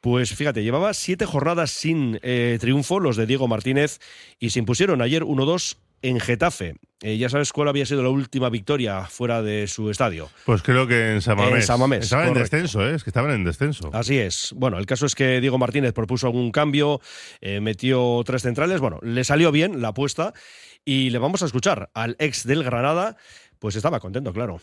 pues 0.00 0.34
fíjate, 0.34 0.62
llevaba 0.62 0.94
siete 0.94 1.26
jornadas 1.26 1.70
sin 1.70 2.18
eh, 2.22 2.56
triunfo 2.58 2.98
los 2.98 3.16
de 3.16 3.26
Diego 3.26 3.46
Martínez 3.46 3.98
y 4.38 4.50
se 4.50 4.60
impusieron 4.60 5.02
ayer 5.02 5.22
1-2 5.22 5.76
en 6.02 6.20
Getafe. 6.20 6.76
Eh, 7.02 7.16
ya 7.16 7.30
sabes 7.30 7.52
cuál 7.52 7.68
había 7.68 7.86
sido 7.86 8.02
la 8.02 8.10
última 8.10 8.50
victoria 8.50 9.06
fuera 9.06 9.40
de 9.40 9.66
su 9.68 9.90
estadio. 9.90 10.28
Pues 10.44 10.62
creo 10.62 10.86
que 10.86 11.14
en 11.14 11.22
Samamés. 11.22 11.70
En 11.70 12.02
estaban 12.02 12.28
en 12.28 12.34
descenso, 12.34 12.86
¿eh? 12.86 12.94
es 12.94 13.04
que 13.04 13.10
estaban 13.10 13.30
en 13.30 13.42
descenso. 13.42 13.90
Así 13.94 14.18
es. 14.18 14.52
Bueno, 14.54 14.78
el 14.78 14.84
caso 14.84 15.06
es 15.06 15.14
que 15.14 15.40
Diego 15.40 15.56
Martínez 15.56 15.94
propuso 15.94 16.26
algún 16.26 16.52
cambio, 16.52 17.00
eh, 17.40 17.60
metió 17.60 18.20
tres 18.26 18.42
centrales. 18.42 18.80
Bueno, 18.80 18.98
le 19.02 19.24
salió 19.24 19.50
bien 19.50 19.80
la 19.80 19.88
apuesta 19.88 20.34
y 20.84 21.08
le 21.08 21.18
vamos 21.18 21.42
a 21.42 21.46
escuchar 21.46 21.90
al 21.94 22.16
ex 22.18 22.46
del 22.46 22.64
Granada. 22.64 23.16
Pues 23.58 23.76
estaba 23.76 23.98
contento, 23.98 24.32
claro. 24.34 24.60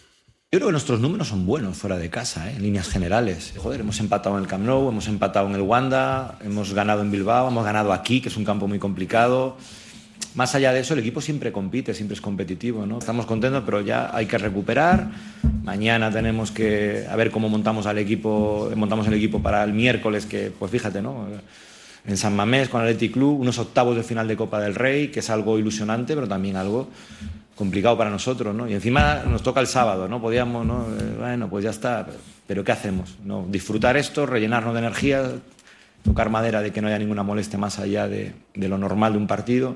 Yo 0.52 0.60
creo 0.60 0.68
que 0.68 0.74
nuestros 0.74 1.02
números 1.02 1.28
son 1.28 1.46
buenos 1.46 1.76
fuera 1.76 1.98
de 1.98 2.10
casa, 2.10 2.50
en 2.52 2.62
líneas 2.62 2.88
generales. 2.88 3.54
Joder, 3.58 3.82
hemos 3.82 4.00
empatado 4.00 4.38
en 4.38 4.44
el 4.44 4.48
Camp 4.48 4.64
Nou, 4.64 4.88
hemos 4.88 5.10
empatado 5.10 5.46
en 5.48 5.56
el 5.56 5.62
Wanda, 5.62 6.40
hemos 6.42 6.74
ganado 6.74 7.02
en 7.02 7.12
Bilbao, 7.12 7.50
hemos 7.50 7.66
ganado 7.66 7.92
aquí, 7.92 8.22
que 8.22 8.30
es 8.30 8.38
un 8.38 8.46
campo 8.46 8.66
muy 8.66 8.80
complicado 8.80 9.58
más 10.36 10.54
allá 10.56 10.72
de 10.72 10.82
eso, 10.82 10.94
el 10.94 11.00
equipo 11.00 11.22
siempre 11.22 11.52
compite, 11.52 11.94
siempre 11.94 12.16
es 12.16 12.22
competitivo. 12.22 12.86
¿no? 12.86 13.00
Estamos 13.00 13.26
contentos, 13.26 13.64
pero 13.66 13.82
ya 13.82 14.16
hay 14.16 14.26
que 14.26 14.38
recuperar. 14.38 15.10
Mañana 15.64 16.12
tenemos 16.12 16.52
que 16.52 17.06
a 17.10 17.16
ver 17.16 17.32
cómo 17.32 17.50
montamos 17.50 17.86
al 17.86 17.98
equipo, 17.98 18.72
montamos 18.76 19.08
el 19.08 19.14
equipo 19.14 19.42
para 19.42 19.64
el 19.64 19.74
miércoles, 19.74 20.26
que 20.26 20.52
pues 20.58 20.72
fíjate, 20.72 21.02
¿no? 21.02 21.28
En 22.06 22.16
San 22.16 22.36
Mamés 22.36 22.70
con 22.70 22.82
el 22.82 22.88
Athletic 22.88 23.14
Club, 23.14 23.42
unos 23.42 23.60
octavos 23.60 23.96
de 23.96 24.04
final 24.04 24.28
de 24.28 24.38
Copa 24.38 24.62
del 24.62 24.76
Rey, 24.76 25.10
que 25.10 25.20
es 25.20 25.30
algo 25.30 25.60
ilusionante, 25.60 26.16
pero 26.16 26.28
también 26.28 26.56
algo 26.56 26.88
complicado 27.56 27.98
para 27.98 28.10
nosotros, 28.10 28.56
¿no? 28.56 28.70
Y 28.70 28.74
encima 28.74 29.24
nos 29.28 29.44
toca 29.44 29.60
el 29.60 29.68
sábado, 29.68 30.08
¿no? 30.08 30.22
Podíamos, 30.22 30.66
¿no? 30.66 30.86
Bueno, 31.20 31.50
pues 31.50 31.66
ya 31.66 31.72
está, 31.72 32.08
pero 32.46 32.64
¿qué 32.64 32.72
hacemos? 32.72 33.18
¿No? 33.26 33.46
Disfrutar 33.50 33.98
esto, 33.98 34.26
rellenarnos 34.26 34.74
de 34.74 34.80
energía, 34.80 35.32
tocar 36.04 36.30
madera 36.30 36.62
de 36.62 36.72
que 36.72 36.82
no 36.82 36.88
haya 36.88 37.00
ninguna 37.00 37.24
molestia 37.24 37.60
más 37.60 37.80
allá 37.80 38.08
de 38.08 38.34
lo 38.54 38.78
normal 38.78 39.14
de 39.14 39.18
un 39.18 39.28
partido 39.28 39.76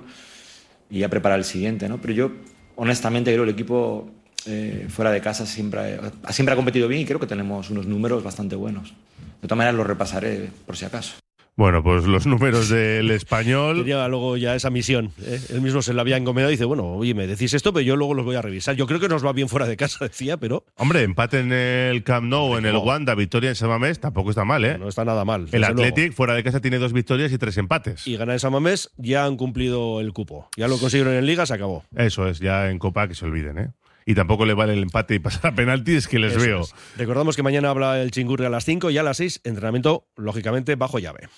y 0.92 1.00
ya 1.00 1.10
preparar 1.10 1.40
el 1.40 1.46
siguiente, 1.46 1.90
¿no? 1.90 2.00
Pero 2.00 2.14
yo, 2.14 2.32
honestamente, 2.76 3.32
creo 3.32 3.46
que 3.46 3.50
el 3.50 3.56
equipo 3.56 4.12
eh, 4.46 4.88
fuera 4.90 5.12
de 5.12 5.22
casa 5.22 5.46
siempre, 5.46 6.00
siempre 6.30 6.54
ha 6.54 6.56
competido 6.56 6.88
bien 6.88 7.02
y 7.02 7.06
creo 7.06 7.20
que 7.20 7.28
tenemos 7.28 7.70
unos 7.70 7.88
números 7.88 8.24
bastante 8.24 8.56
buenos. 8.56 8.94
De 9.42 9.48
todas 9.48 9.58
maneras, 9.58 9.76
los 9.76 9.88
repasaré 9.88 10.50
por 10.66 10.76
si 10.76 10.86
acaso. 10.86 11.14
Bueno, 11.58 11.84
pues 11.84 12.06
los 12.06 12.26
números 12.26 12.70
del 12.70 13.12
español. 13.12 13.78
Quería 13.78 14.08
luego 14.08 14.38
ya 14.38 14.56
esa 14.56 14.70
misión. 14.70 15.12
¿eh? 15.22 15.40
Él 15.50 15.62
mismo 15.62 15.82
se 15.82 15.94
la 15.94 16.02
había 16.02 16.18
encomendado 16.18 16.50
y 16.50 16.54
dice, 16.54 16.66
bueno, 16.66 16.88
oye, 16.94 17.14
me 17.14 17.28
decís 17.28 17.54
esto, 17.54 17.74
pero 17.74 17.84
yo 17.84 17.96
luego 17.96 18.14
los 18.14 18.26
voy 18.26 18.36
a 18.36 18.42
revisar. 18.42 18.76
Yo 18.76 18.88
creo 18.88 19.00
que 19.00 19.10
nos 19.10 19.26
va 19.26 19.34
bien 19.34 19.50
fuera 19.50 19.68
de 19.68 19.78
casa, 19.78 20.06
decía, 20.08 20.38
pero. 20.38 20.66
Hombre, 20.78 21.04
empate 21.04 21.40
en 21.40 21.52
el 21.52 22.04
Camp 22.04 22.28
Nou, 22.28 22.58
en 22.58 22.66
el 22.66 22.78
Wanda, 22.78 23.16
victoria 23.16 23.50
en 23.50 23.56
Samamés, 23.56 24.00
tampoco 24.00 24.30
está 24.30 24.46
mal, 24.46 24.64
¿eh? 24.66 24.78
No 24.78 24.88
está 24.88 25.06
nada 25.06 25.26
mal. 25.26 25.48
El 25.52 25.64
Athletic 25.64 26.14
fuera 26.14 26.34
de 26.34 26.44
casa 26.44 26.62
tiene 26.62 26.78
dos 26.78 26.94
victorias 26.94 27.32
y 27.32 27.38
tres 27.38 27.58
empates. 27.58 28.08
Y 28.08 28.16
gana 28.16 28.34
en 28.34 28.40
Samamés, 28.40 28.92
ya 28.98 29.26
han 29.26 29.38
cumplido 29.38 30.00
el 30.00 30.14
cupo. 30.14 30.50
Ya 30.58 30.68
lo 30.68 30.78
consiguieron 30.78 31.14
en 31.14 31.26
Liga, 31.26 31.46
se 31.46 31.54
acabó. 31.54 31.84
Eso 31.96 32.28
es, 32.28 32.40
ya 32.40 32.70
en 32.70 32.80
Copa 32.80 33.08
que 33.08 33.16
se 33.16 33.26
olviden, 33.26 33.58
¿eh? 33.58 33.72
Y 34.06 34.16
tampoco 34.16 34.46
le 34.46 34.54
vale 34.54 34.74
el 34.74 34.84
empate 34.84 35.16
y 35.16 35.20
pasar 35.20 35.52
a 35.52 35.56
penaltis 35.56 36.08
que 36.08 36.20
les 36.20 36.36
veo. 36.38 36.68
Recordamos 36.98 37.36
que 37.36 37.44
mañana 37.44 37.70
habla 37.70 38.02
el 38.02 38.12
Chingurri 38.12 38.46
a 38.46 38.50
las 38.50 38.66
5 38.66 38.90
y 38.92 38.98
a 38.98 39.04
las 39.04 39.18
6, 39.18 39.42
entrenamiento, 39.44 40.08
lógicamente, 40.16 40.76
bajo 40.76 41.00
llave. 41.00 41.30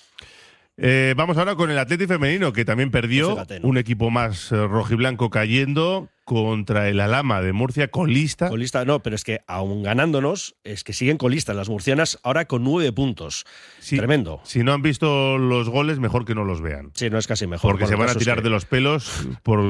Eh, 0.76 1.14
vamos 1.16 1.36
ahora 1.38 1.54
con 1.54 1.70
el 1.70 1.78
Atlético 1.78 2.14
femenino, 2.14 2.52
que 2.52 2.64
también 2.64 2.90
perdió. 2.90 3.36
Un 3.62 3.78
equipo 3.78 4.10
más 4.10 4.50
eh, 4.50 4.66
rojiblanco 4.66 5.30
cayendo 5.30 6.08
contra 6.24 6.88
el 6.88 7.00
Alama 7.00 7.42
de 7.42 7.52
Murcia, 7.52 7.88
colista. 7.88 8.48
Colista, 8.48 8.84
no, 8.84 9.00
pero 9.00 9.14
es 9.14 9.22
que 9.22 9.42
aún 9.46 9.82
ganándonos, 9.82 10.56
es 10.64 10.82
que 10.82 10.92
siguen 10.92 11.16
colistas 11.16 11.54
las 11.54 11.68
murcianas, 11.68 12.18
ahora 12.22 12.46
con 12.46 12.64
nueve 12.64 12.90
puntos. 12.92 13.44
Tremendo. 13.88 14.40
Si 14.42 14.64
no 14.64 14.72
han 14.72 14.82
visto 14.82 15.38
los 15.38 15.68
goles, 15.68 16.00
mejor 16.00 16.24
que 16.24 16.34
no 16.34 16.44
los 16.44 16.60
vean. 16.60 16.90
Sí, 16.94 17.08
no 17.08 17.18
es 17.18 17.26
casi 17.26 17.46
mejor. 17.46 17.70
Porque 17.70 17.86
se 17.86 17.94
van 17.94 18.08
a 18.08 18.14
tirar 18.14 18.42
de 18.42 18.50
los 18.50 18.64
pelos 18.64 19.28
por 19.42 19.60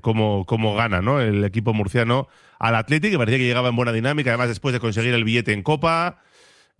cómo, 0.00 0.46
cómo 0.46 0.74
gana 0.76 1.02
¿no? 1.02 1.20
el 1.20 1.44
equipo 1.44 1.74
murciano 1.74 2.28
al 2.58 2.76
Atlético, 2.76 3.12
que 3.12 3.18
parecía 3.18 3.38
que 3.38 3.46
llegaba 3.46 3.68
en 3.68 3.76
buena 3.76 3.92
dinámica, 3.92 4.30
además 4.30 4.48
después 4.48 4.72
de 4.72 4.80
conseguir 4.80 5.12
el 5.12 5.24
billete 5.24 5.52
en 5.52 5.62
Copa. 5.62 6.22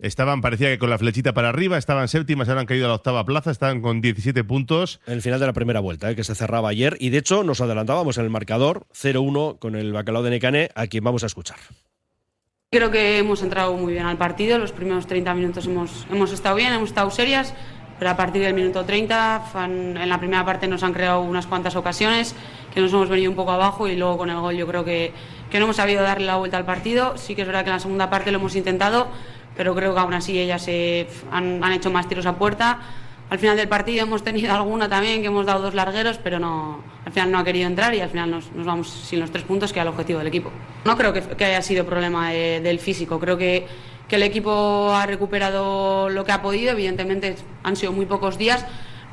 Estaban, 0.03 0.41
parecía 0.41 0.67
que 0.67 0.77
con 0.77 0.89
la 0.89 0.97
flechita 0.97 1.33
para 1.33 1.47
arriba, 1.47 1.77
estaban 1.77 2.09
séptimas, 2.09 2.49
ahora 2.49 2.59
han 2.59 2.67
caído 2.67 2.87
a 2.87 2.89
la 2.89 2.95
octava 2.95 3.23
plaza, 3.23 3.51
estaban 3.51 3.81
con 3.81 4.01
17 4.01 4.43
puntos. 4.43 4.99
En 5.07 5.13
el 5.13 5.21
final 5.21 5.39
de 5.39 5.45
la 5.45 5.53
primera 5.53 5.79
vuelta, 5.79 6.11
eh, 6.11 6.15
que 6.17 6.25
se 6.25 6.35
cerraba 6.35 6.67
ayer, 6.67 6.97
y 6.99 7.09
de 7.09 7.19
hecho 7.19 7.41
nos 7.45 7.61
adelantábamos 7.61 8.17
en 8.17 8.25
el 8.25 8.29
marcador 8.29 8.85
0-1 8.93 9.59
con 9.59 9.77
el 9.77 9.93
bacalao 9.93 10.21
de 10.21 10.31
Necane, 10.31 10.69
a 10.75 10.87
quien 10.87 11.05
vamos 11.05 11.23
a 11.23 11.27
escuchar. 11.27 11.55
Creo 12.69 12.91
que 12.91 13.17
hemos 13.17 13.43
entrado 13.43 13.75
muy 13.77 13.93
bien 13.93 14.05
al 14.05 14.17
partido, 14.17 14.57
los 14.57 14.73
primeros 14.73 15.07
30 15.07 15.33
minutos 15.35 15.67
hemos, 15.67 16.05
hemos 16.11 16.33
estado 16.33 16.57
bien, 16.57 16.73
hemos 16.73 16.89
estado 16.89 17.09
serias, 17.09 17.53
pero 17.97 18.11
a 18.11 18.17
partir 18.17 18.41
del 18.41 18.53
minuto 18.53 18.83
30, 18.83 19.41
en 19.63 20.09
la 20.09 20.19
primera 20.19 20.43
parte 20.43 20.67
nos 20.67 20.83
han 20.83 20.91
creado 20.91 21.21
unas 21.21 21.47
cuantas 21.47 21.77
ocasiones 21.77 22.35
que 22.73 22.81
nos 22.81 22.91
hemos 22.91 23.07
venido 23.07 23.31
un 23.31 23.37
poco 23.37 23.51
abajo 23.51 23.87
y 23.87 23.95
luego 23.95 24.17
con 24.17 24.29
el 24.29 24.37
gol 24.41 24.55
yo 24.55 24.67
creo 24.67 24.83
que, 24.83 25.13
que 25.49 25.59
no 25.59 25.65
hemos 25.65 25.77
sabido 25.77 26.03
darle 26.03 26.25
la 26.25 26.35
vuelta 26.35 26.57
al 26.57 26.65
partido. 26.65 27.15
Sí 27.17 27.35
que 27.35 27.43
es 27.43 27.47
verdad 27.47 27.63
que 27.63 27.69
en 27.69 27.75
la 27.75 27.79
segunda 27.79 28.09
parte 28.09 28.31
lo 28.31 28.39
hemos 28.39 28.57
intentado, 28.57 29.07
pero 29.55 29.75
creo 29.75 29.93
que 29.93 29.99
aún 29.99 30.13
así 30.13 30.39
ellas 30.39 30.61
se 30.61 31.07
han, 31.31 31.63
hecho 31.73 31.91
más 31.91 32.07
tiros 32.07 32.25
a 32.25 32.35
puerta. 32.35 32.79
Al 33.29 33.39
final 33.39 33.57
del 33.57 33.67
partido 33.67 34.03
hemos 34.03 34.23
tenido 34.23 34.53
alguna 34.53 34.89
también 34.89 35.21
que 35.21 35.27
hemos 35.27 35.45
dado 35.45 35.61
dos 35.63 35.73
largueros, 35.73 36.19
pero 36.23 36.39
no, 36.39 36.83
al 37.05 37.11
final 37.11 37.31
no 37.31 37.39
ha 37.39 37.43
querido 37.43 37.67
entrar 37.67 37.93
y 37.93 38.01
al 38.01 38.09
final 38.09 38.31
nos, 38.31 38.49
vamos 38.53 38.89
sin 38.89 39.19
los 39.19 39.31
tres 39.31 39.43
puntos, 39.43 39.71
que 39.73 39.79
era 39.79 39.83
el 39.83 39.89
objetivo 39.89 40.19
del 40.19 40.27
equipo. 40.27 40.51
No 40.85 40.97
creo 40.97 41.13
que, 41.13 41.45
haya 41.45 41.61
sido 41.61 41.85
problema 41.85 42.31
del 42.31 42.79
físico, 42.79 43.19
creo 43.19 43.37
que, 43.37 43.65
que, 44.07 44.15
el 44.15 44.23
equipo 44.23 44.93
ha 44.93 45.05
recuperado 45.05 46.09
lo 46.09 46.23
que 46.23 46.31
ha 46.31 46.41
podido, 46.41 46.71
evidentemente 46.71 47.35
han 47.63 47.75
sido 47.75 47.91
muy 47.91 48.05
pocos 48.05 48.37
días, 48.37 48.65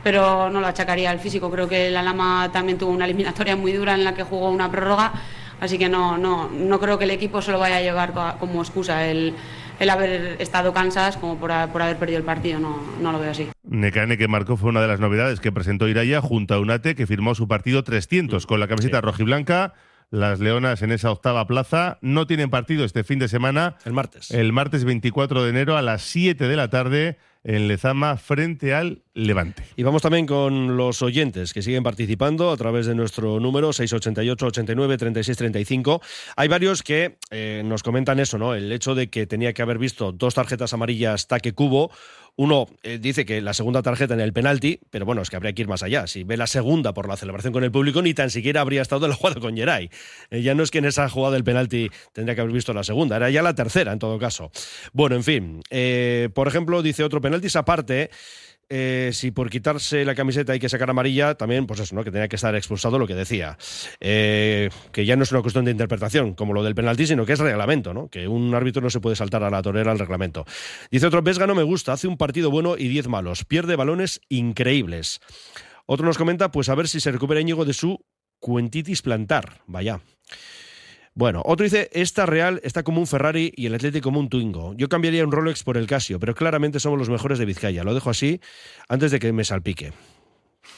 pero 0.03 0.51
no 0.51 0.61
lo 0.61 0.67
achacaría 0.67 1.11
al 1.11 1.21
físico. 1.21 1.51
Creo 1.51 1.69
que 1.69 1.91
la 1.91 2.03
Lama 2.03 2.51
también 2.53 2.79
tuvo 2.79 2.91
una 2.91 3.05
eliminatoria 3.07 3.57
muy 3.57 3.73
dura 3.73 3.95
en 3.95 4.05
la 4.05 4.15
que 4.15 4.23
jugó 4.23 4.51
una 4.51 4.71
prórroga, 4.71 5.13
así 5.61 5.79
que 5.79 5.89
no, 5.89 6.17
no, 6.19 6.49
no 6.49 6.81
creo 6.81 6.99
que 6.99 7.05
el 7.05 7.11
equipo 7.11 7.43
se 7.43 7.53
lo 7.53 7.59
vaya 7.59 7.77
a 7.77 7.81
llevar 7.81 8.13
como 8.39 8.63
excusa 8.63 9.07
el 9.07 9.35
el 9.81 9.91
haber 9.91 10.37
estado 10.41 10.73
cansadas 10.73 11.17
como 11.17 11.41
por, 11.41 11.51
haber 11.51 11.97
perdido 11.97 12.19
el 12.19 12.25
partido, 12.25 12.61
no, 12.61 12.79
no, 13.01 13.13
lo 13.13 13.19
veo 13.19 13.31
así. 13.31 13.49
Necane 13.65 14.19
que 14.19 14.29
marcó 14.29 14.57
fue 14.57 14.69
una 14.69 14.83
de 14.83 14.87
las 14.87 15.01
novedades 15.01 15.41
que 15.41 15.51
presentó 15.51 15.89
Iraya 15.89 16.21
junto 16.21 16.55
a 16.55 16.61
Unate 16.61 16.95
que 16.95 17.07
firmó 17.07 17.35
su 17.35 17.49
partido 17.49 17.83
300 17.83 18.47
con 18.47 18.61
la 18.61 18.69
camiseta 18.69 19.01
rojiblanca. 19.01 19.73
Las 20.11 20.39
Leonas 20.41 20.83
en 20.83 20.93
esa 20.93 21.11
octava 21.11 21.47
plaza 21.47 21.99
no 22.03 22.27
tienen 22.27 22.51
partido 22.51 22.85
este 22.85 23.05
fin 23.05 23.19
de 23.19 23.29
semana. 23.29 23.77
El 23.85 23.93
martes. 23.95 24.31
El 24.33 24.53
martes 24.53 24.85
24 24.85 25.45
de 25.45 25.51
enero 25.51 25.77
a 25.77 25.83
las 25.83 26.03
7 26.03 26.47
de 26.47 26.57
la 26.57 26.69
tarde 26.69 27.17
en 27.45 27.69
Lezama 27.69 28.17
frente 28.17 28.75
al 28.75 29.03
Levante. 29.15 29.65
Y 29.77 29.83
vamos 29.83 30.03
también 30.03 30.27
con 30.27 30.77
los 30.77 31.03
oyentes 31.03 31.53
que 31.53 31.63
siguen 31.63 31.83
participando 31.83 32.51
a 32.51 32.57
través 32.57 32.87
de 32.87 32.95
nuestro 32.95 33.41
número 33.41 33.73
688 33.73 34.47
89 34.47 34.99
36 34.99 35.37
35. 35.37 36.01
Hay 36.37 36.49
varios 36.49 36.83
que 36.83 37.17
eh, 37.31 37.63
nos 37.65 37.83
comentan 37.83 38.21
eso, 38.21 38.39
¿no? 38.39 38.55
El 38.55 38.71
hecho 38.71 38.95
de 38.95 39.09
que 39.09 39.27
tenía 39.27 39.53
que 39.53 39.63
haber 39.63 39.79
visto 39.79 40.13
dos 40.13 40.35
tarjetas 40.35 40.73
amarillas 40.73 41.27
taque 41.27 41.53
cubo. 41.53 41.91
Uno 42.37 42.69
eh, 42.85 42.99
dice 42.99 43.27
que 43.27 43.41
la 43.41 43.53
segunda 43.53 43.83
tarjeta 43.83 44.15
en 44.15 44.21
el 44.21 44.33
penalti, 44.33 44.81
pero 44.91 45.05
bueno, 45.05 45.21
es 45.21 45.29
que 45.29 45.37
habría 45.37 45.53
que 45.53 45.63
ir 45.63 45.69
más 45.69 45.83
allá. 45.83 46.07
Si 46.07 46.23
ve 46.23 46.37
la 46.37 46.47
segunda 46.47 46.95
por 46.95 47.09
la 47.09 47.17
celebración 47.17 47.53
con 47.53 47.65
el 47.65 47.73
público, 47.73 48.01
ni 48.01 48.15
tan 48.15 48.31
siquiera 48.31 48.61
habría 48.61 48.81
estado 48.81 49.07
en 49.07 49.11
la 49.11 49.17
jugada 49.17 49.41
con 49.41 49.57
Geray. 49.57 49.91
Eh, 50.31 50.41
ya 50.41 50.55
no 50.55 50.63
es 50.63 50.71
que 50.71 50.79
en 50.79 50.85
esa 50.85 51.09
jugada 51.09 51.35
del 51.35 51.45
penalti 51.45 51.91
tendría 52.13 52.37
que 52.37 52.41
haber 52.43 52.55
visto 52.55 52.73
la 52.73 52.85
segunda, 52.85 53.17
era 53.17 53.29
ya 53.29 53.43
la 53.43 53.55
tercera 53.55 53.93
en 53.93 53.99
todo 53.99 54.19
caso. 54.19 54.53
Bueno, 54.93 55.17
en 55.17 55.25
fin. 55.25 55.63
por 56.33 56.47
ejemplo, 56.47 56.81
dice 56.81 57.03
otro 57.03 57.21
penalti 57.21 57.30
aparte. 57.57 58.11
Eh, 58.73 59.11
si 59.13 59.33
por 59.33 59.51
quitarse 59.51 60.05
la 60.05 60.15
camiseta 60.15 60.53
hay 60.53 60.61
que 60.61 60.69
sacar 60.69 60.89
amarilla, 60.89 61.35
también, 61.35 61.67
pues 61.67 61.81
eso, 61.81 61.93
¿no? 61.97 62.05
Que 62.05 62.13
tenía 62.13 62.29
que 62.29 62.37
estar 62.37 62.55
expulsado 62.55 63.01
lo 63.01 63.07
que 63.09 63.17
decía. 63.17 63.59
Eh, 63.99 64.71
que 64.93 65.05
ya 65.05 65.17
no 65.17 65.25
es 65.25 65.33
una 65.33 65.43
cuestión 65.43 65.65
de 65.65 65.73
interpretación, 65.73 66.35
como 66.35 66.55
lo 66.55 66.63
del 66.63 66.77
penalti, 66.77 67.09
sino 67.09 67.27
que 67.27 67.33
es 67.33 67.41
reglamento, 67.41 67.93
¿no? 67.93 68.09
Que 68.09 68.29
un 68.29 68.55
árbitro 68.55 68.81
no 68.81 68.89
se 68.89 69.01
puede 69.01 69.17
saltar 69.17 69.43
a 69.43 69.51
la 69.51 69.61
torera 69.61 69.91
al 69.91 69.99
reglamento. 69.99 70.45
Dice 70.89 71.07
otro, 71.07 71.21
Vesga 71.21 71.49
no 71.49 71.57
me 71.57 71.65
gusta, 71.65 71.93
hace 71.93 72.07
un 72.07 72.17
partido 72.17 72.53
bueno 72.53 72.77
y 72.79 72.87
diez 72.87 73.09
malos, 73.09 73.45
pierde 73.45 73.75
balones 73.75 74.21
increíbles. 74.29 75.21
Otro 75.87 76.07
nos 76.07 76.17
comenta, 76.17 76.53
pues 76.53 76.69
a 76.69 76.77
ver 76.77 76.87
si 76.87 77.01
se 77.01 77.11
recupera 77.11 77.41
Íñigo 77.41 77.65
de 77.65 77.73
su 77.73 78.05
cuentitis 78.39 79.03
plantar. 79.03 79.63
Vaya. 79.67 80.01
Bueno, 81.15 81.43
otro 81.45 81.65
dice, 81.65 81.91
esta 81.93 82.25
Real 82.25 82.61
está 82.63 82.83
como 82.83 83.01
un 83.01 83.07
Ferrari 83.07 83.53
y 83.57 83.67
el 83.67 83.75
Atlético 83.75 84.05
como 84.05 84.21
un 84.21 84.29
Twingo. 84.29 84.75
Yo 84.77 84.89
cambiaría 84.89 85.25
un 85.25 85.33
Rolex 85.33 85.65
por 85.65 85.77
el 85.77 85.87
Casio, 85.87 86.21
pero 86.21 86.35
claramente 86.35 86.81
somos 86.81 86.99
los 86.99 87.11
mejores 87.11 87.39
de 87.39 87.45
Vizcaya. 87.45 87.85
Lo 87.85 87.95
dejo 87.95 88.11
así 88.11 88.41
antes 88.89 89.11
de 89.11 89.19
que 89.19 89.33
me 89.33 89.45
salpique. 89.45 89.93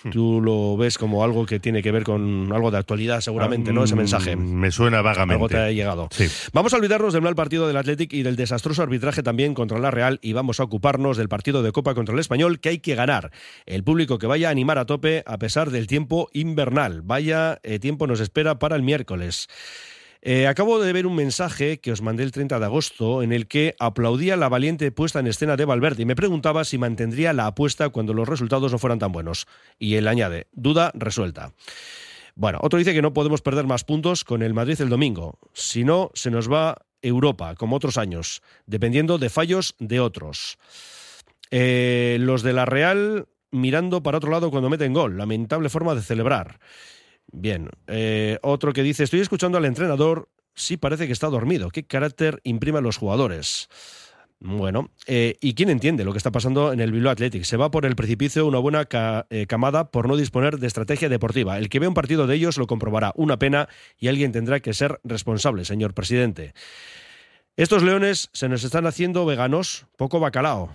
Hmm. 0.04 0.10
Tú 0.10 0.40
lo 0.40 0.76
ves 0.76 0.96
como 0.96 1.22
algo 1.22 1.44
que 1.44 1.60
tiene 1.60 1.82
que 1.82 1.92
ver 1.92 2.02
con 2.02 2.50
algo 2.52 2.70
de 2.70 2.78
actualidad, 2.78 3.20
seguramente, 3.20 3.72
¿no? 3.72 3.84
Ese 3.84 3.94
mensaje. 3.94 4.36
Mm, 4.36 4.54
me 4.54 4.70
suena 4.70 5.02
vagamente. 5.02 5.34
Algo 5.34 5.48
te 5.48 5.58
ha 5.58 5.70
llegado. 5.70 6.08
Sí. 6.10 6.28
Vamos 6.52 6.72
a 6.72 6.76
olvidarnos 6.76 7.12
del 7.12 7.22
mal 7.22 7.34
partido 7.34 7.66
del 7.66 7.76
Athletic 7.76 8.12
y 8.12 8.22
del 8.22 8.36
desastroso 8.36 8.82
arbitraje 8.82 9.22
también 9.22 9.54
contra 9.54 9.78
la 9.78 9.90
Real 9.90 10.18
y 10.22 10.32
vamos 10.32 10.60
a 10.60 10.64
ocuparnos 10.64 11.16
del 11.16 11.28
partido 11.28 11.62
de 11.62 11.72
Copa 11.72 11.94
contra 11.94 12.14
el 12.14 12.20
Español 12.20 12.58
que 12.60 12.70
hay 12.70 12.78
que 12.78 12.94
ganar. 12.94 13.32
El 13.66 13.84
público 13.84 14.18
que 14.18 14.26
vaya 14.26 14.48
a 14.48 14.50
animar 14.50 14.78
a 14.78 14.86
tope 14.86 15.22
a 15.26 15.38
pesar 15.38 15.70
del 15.70 15.86
tiempo 15.86 16.28
invernal. 16.32 17.02
Vaya 17.02 17.60
eh, 17.62 17.78
tiempo 17.78 18.06
nos 18.06 18.20
espera 18.20 18.58
para 18.58 18.76
el 18.76 18.82
miércoles. 18.82 19.48
Eh, 20.24 20.46
acabo 20.46 20.78
de 20.78 20.92
ver 20.92 21.04
un 21.04 21.16
mensaje 21.16 21.80
que 21.80 21.90
os 21.90 22.00
mandé 22.00 22.22
el 22.22 22.30
30 22.30 22.60
de 22.60 22.64
agosto 22.64 23.24
en 23.24 23.32
el 23.32 23.48
que 23.48 23.74
aplaudía 23.80 24.36
la 24.36 24.48
valiente 24.48 24.92
puesta 24.92 25.18
en 25.18 25.26
escena 25.26 25.56
de 25.56 25.64
Valverde 25.64 26.02
y 26.02 26.06
me 26.06 26.14
preguntaba 26.14 26.64
si 26.64 26.78
mantendría 26.78 27.32
la 27.32 27.46
apuesta 27.46 27.88
cuando 27.88 28.14
los 28.14 28.28
resultados 28.28 28.70
no 28.70 28.78
fueran 28.78 29.00
tan 29.00 29.10
buenos. 29.10 29.48
Y 29.80 29.96
él 29.96 30.06
añade, 30.06 30.46
duda 30.52 30.92
resuelta. 30.94 31.52
Bueno, 32.36 32.60
otro 32.62 32.78
dice 32.78 32.94
que 32.94 33.02
no 33.02 33.12
podemos 33.12 33.42
perder 33.42 33.66
más 33.66 33.82
puntos 33.82 34.22
con 34.22 34.42
el 34.42 34.54
Madrid 34.54 34.80
el 34.80 34.90
domingo. 34.90 35.40
Si 35.54 35.82
no, 35.82 36.12
se 36.14 36.30
nos 36.30 36.50
va 36.50 36.86
Europa, 37.02 37.56
como 37.56 37.74
otros 37.74 37.98
años, 37.98 38.42
dependiendo 38.66 39.18
de 39.18 39.28
fallos 39.28 39.74
de 39.80 39.98
otros. 39.98 40.56
Eh, 41.50 42.16
los 42.20 42.42
de 42.42 42.52
la 42.52 42.64
Real 42.64 43.26
mirando 43.50 44.04
para 44.04 44.18
otro 44.18 44.30
lado 44.30 44.52
cuando 44.52 44.70
meten 44.70 44.92
gol. 44.92 45.18
Lamentable 45.18 45.68
forma 45.68 45.96
de 45.96 46.02
celebrar. 46.02 46.60
Bien, 47.30 47.70
eh, 47.86 48.38
otro 48.42 48.72
que 48.72 48.82
dice, 48.82 49.04
estoy 49.04 49.20
escuchando 49.20 49.56
al 49.58 49.64
entrenador, 49.64 50.28
sí 50.54 50.76
parece 50.76 51.06
que 51.06 51.12
está 51.12 51.28
dormido. 51.28 51.70
¿Qué 51.70 51.84
carácter 51.84 52.40
imprime 52.44 52.78
a 52.78 52.82
los 52.82 52.98
jugadores? 52.98 53.68
Bueno, 54.38 54.90
eh, 55.06 55.36
¿y 55.40 55.54
quién 55.54 55.70
entiende 55.70 56.04
lo 56.04 56.12
que 56.12 56.18
está 56.18 56.30
pasando 56.30 56.72
en 56.72 56.80
el 56.80 56.92
Bilbao 56.92 57.12
Athletic? 57.12 57.44
Se 57.44 57.56
va 57.56 57.70
por 57.70 57.86
el 57.86 57.96
precipicio 57.96 58.44
una 58.44 58.58
buena 58.58 58.86
eh, 59.30 59.46
camada 59.46 59.90
por 59.90 60.08
no 60.08 60.16
disponer 60.16 60.58
de 60.58 60.66
estrategia 60.66 61.08
deportiva. 61.08 61.58
El 61.58 61.68
que 61.68 61.78
ve 61.78 61.88
un 61.88 61.94
partido 61.94 62.26
de 62.26 62.34
ellos 62.34 62.58
lo 62.58 62.66
comprobará. 62.66 63.12
Una 63.14 63.38
pena 63.38 63.68
y 63.98 64.08
alguien 64.08 64.32
tendrá 64.32 64.60
que 64.60 64.74
ser 64.74 65.00
responsable, 65.04 65.64
señor 65.64 65.94
presidente. 65.94 66.54
Estos 67.56 67.82
leones 67.82 68.30
se 68.32 68.48
nos 68.48 68.64
están 68.64 68.86
haciendo 68.86 69.24
veganos, 69.24 69.86
poco 69.96 70.20
bacalao. 70.20 70.70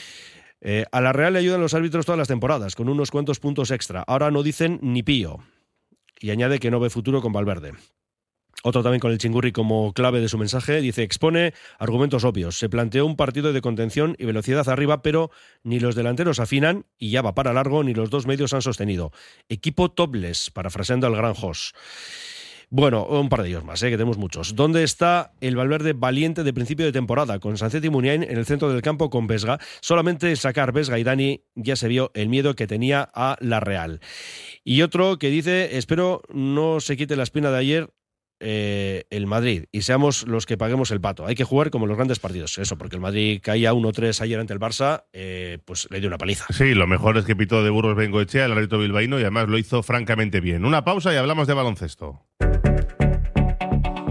a 0.90 1.00
la 1.00 1.12
Real 1.12 1.34
le 1.34 1.40
ayudan 1.40 1.60
los 1.60 1.74
árbitros 1.74 2.06
todas 2.06 2.18
las 2.18 2.28
temporadas, 2.28 2.74
con 2.74 2.88
unos 2.88 3.10
cuantos 3.10 3.38
puntos 3.38 3.70
extra. 3.70 4.02
Ahora 4.06 4.30
no 4.30 4.42
dicen 4.42 4.80
ni 4.82 5.02
pío 5.02 5.40
y 6.20 6.30
añade 6.30 6.58
que 6.58 6.70
no 6.70 6.80
ve 6.80 6.90
futuro 6.90 7.20
con 7.20 7.32
Valverde. 7.32 7.72
Otro 8.64 8.82
también 8.82 8.98
con 8.98 9.12
el 9.12 9.18
chingurri 9.18 9.52
como 9.52 9.92
clave 9.92 10.20
de 10.20 10.28
su 10.28 10.36
mensaje, 10.36 10.80
dice, 10.80 11.04
expone 11.04 11.54
argumentos 11.78 12.24
obvios. 12.24 12.58
Se 12.58 12.68
planteó 12.68 13.06
un 13.06 13.14
partido 13.14 13.52
de 13.52 13.60
contención 13.60 14.16
y 14.18 14.24
velocidad 14.24 14.68
arriba, 14.68 15.00
pero 15.00 15.30
ni 15.62 15.78
los 15.78 15.94
delanteros 15.94 16.40
afinan 16.40 16.84
y 16.98 17.10
ya 17.10 17.22
va 17.22 17.36
para 17.36 17.52
largo, 17.52 17.84
ni 17.84 17.94
los 17.94 18.10
dos 18.10 18.26
medios 18.26 18.54
han 18.54 18.62
sostenido. 18.62 19.12
Equipo 19.48 19.92
topless, 19.92 20.50
parafraseando 20.50 21.06
al 21.06 21.14
gran 21.14 21.34
Jos. 21.34 21.72
Bueno, 22.70 23.06
un 23.06 23.30
par 23.30 23.42
de 23.42 23.48
ellos 23.48 23.64
más, 23.64 23.82
¿eh? 23.82 23.88
que 23.88 23.96
tenemos 23.96 24.18
muchos. 24.18 24.54
¿Dónde 24.54 24.82
está 24.82 25.32
el 25.40 25.56
Valverde 25.56 25.94
valiente 25.94 26.44
de 26.44 26.52
principio 26.52 26.84
de 26.84 26.92
temporada? 26.92 27.38
Con 27.38 27.56
Sancet 27.56 27.82
y 27.82 27.88
Muniain 27.88 28.22
en 28.22 28.36
el 28.36 28.44
centro 28.44 28.70
del 28.70 28.82
campo 28.82 29.08
con 29.08 29.26
Vesga. 29.26 29.58
Solamente 29.80 30.36
sacar 30.36 30.72
Vesga 30.72 30.98
y 30.98 31.02
Dani 31.02 31.44
ya 31.54 31.76
se 31.76 31.88
vio 31.88 32.10
el 32.12 32.28
miedo 32.28 32.54
que 32.54 32.66
tenía 32.66 33.08
a 33.14 33.38
la 33.40 33.60
Real. 33.60 34.00
Y 34.64 34.82
otro 34.82 35.18
que 35.18 35.30
dice, 35.30 35.78
espero 35.78 36.20
no 36.28 36.80
se 36.80 36.98
quite 36.98 37.16
la 37.16 37.22
espina 37.22 37.50
de 37.50 37.56
ayer 37.56 37.90
eh, 38.40 39.04
el 39.10 39.26
Madrid 39.26 39.64
y 39.72 39.82
seamos 39.82 40.26
los 40.26 40.46
que 40.46 40.56
paguemos 40.56 40.90
el 40.90 41.00
pato. 41.00 41.26
Hay 41.26 41.34
que 41.34 41.44
jugar 41.44 41.70
como 41.70 41.86
los 41.86 41.96
grandes 41.96 42.18
partidos. 42.18 42.58
Eso, 42.58 42.76
porque 42.78 42.96
el 42.96 43.02
Madrid 43.02 43.40
caía 43.42 43.72
1-3 43.72 44.20
ayer 44.20 44.40
ante 44.40 44.52
el 44.52 44.60
Barça, 44.60 45.04
eh, 45.12 45.58
pues 45.64 45.88
le 45.90 46.00
dio 46.00 46.08
una 46.08 46.18
paliza. 46.18 46.46
Sí, 46.52 46.74
lo 46.74 46.86
mejor 46.86 47.18
es 47.18 47.24
que 47.24 47.36
pitó 47.36 47.62
de 47.62 47.70
burros 47.70 47.96
Bengoechea, 47.96 48.46
el 48.46 48.52
árbitro 48.52 48.78
bilbaíno, 48.78 49.18
y 49.18 49.22
además 49.22 49.48
lo 49.48 49.58
hizo 49.58 49.82
francamente 49.82 50.40
bien. 50.40 50.64
Una 50.64 50.84
pausa 50.84 51.12
y 51.12 51.16
hablamos 51.16 51.46
de 51.46 51.54
baloncesto. 51.54 52.22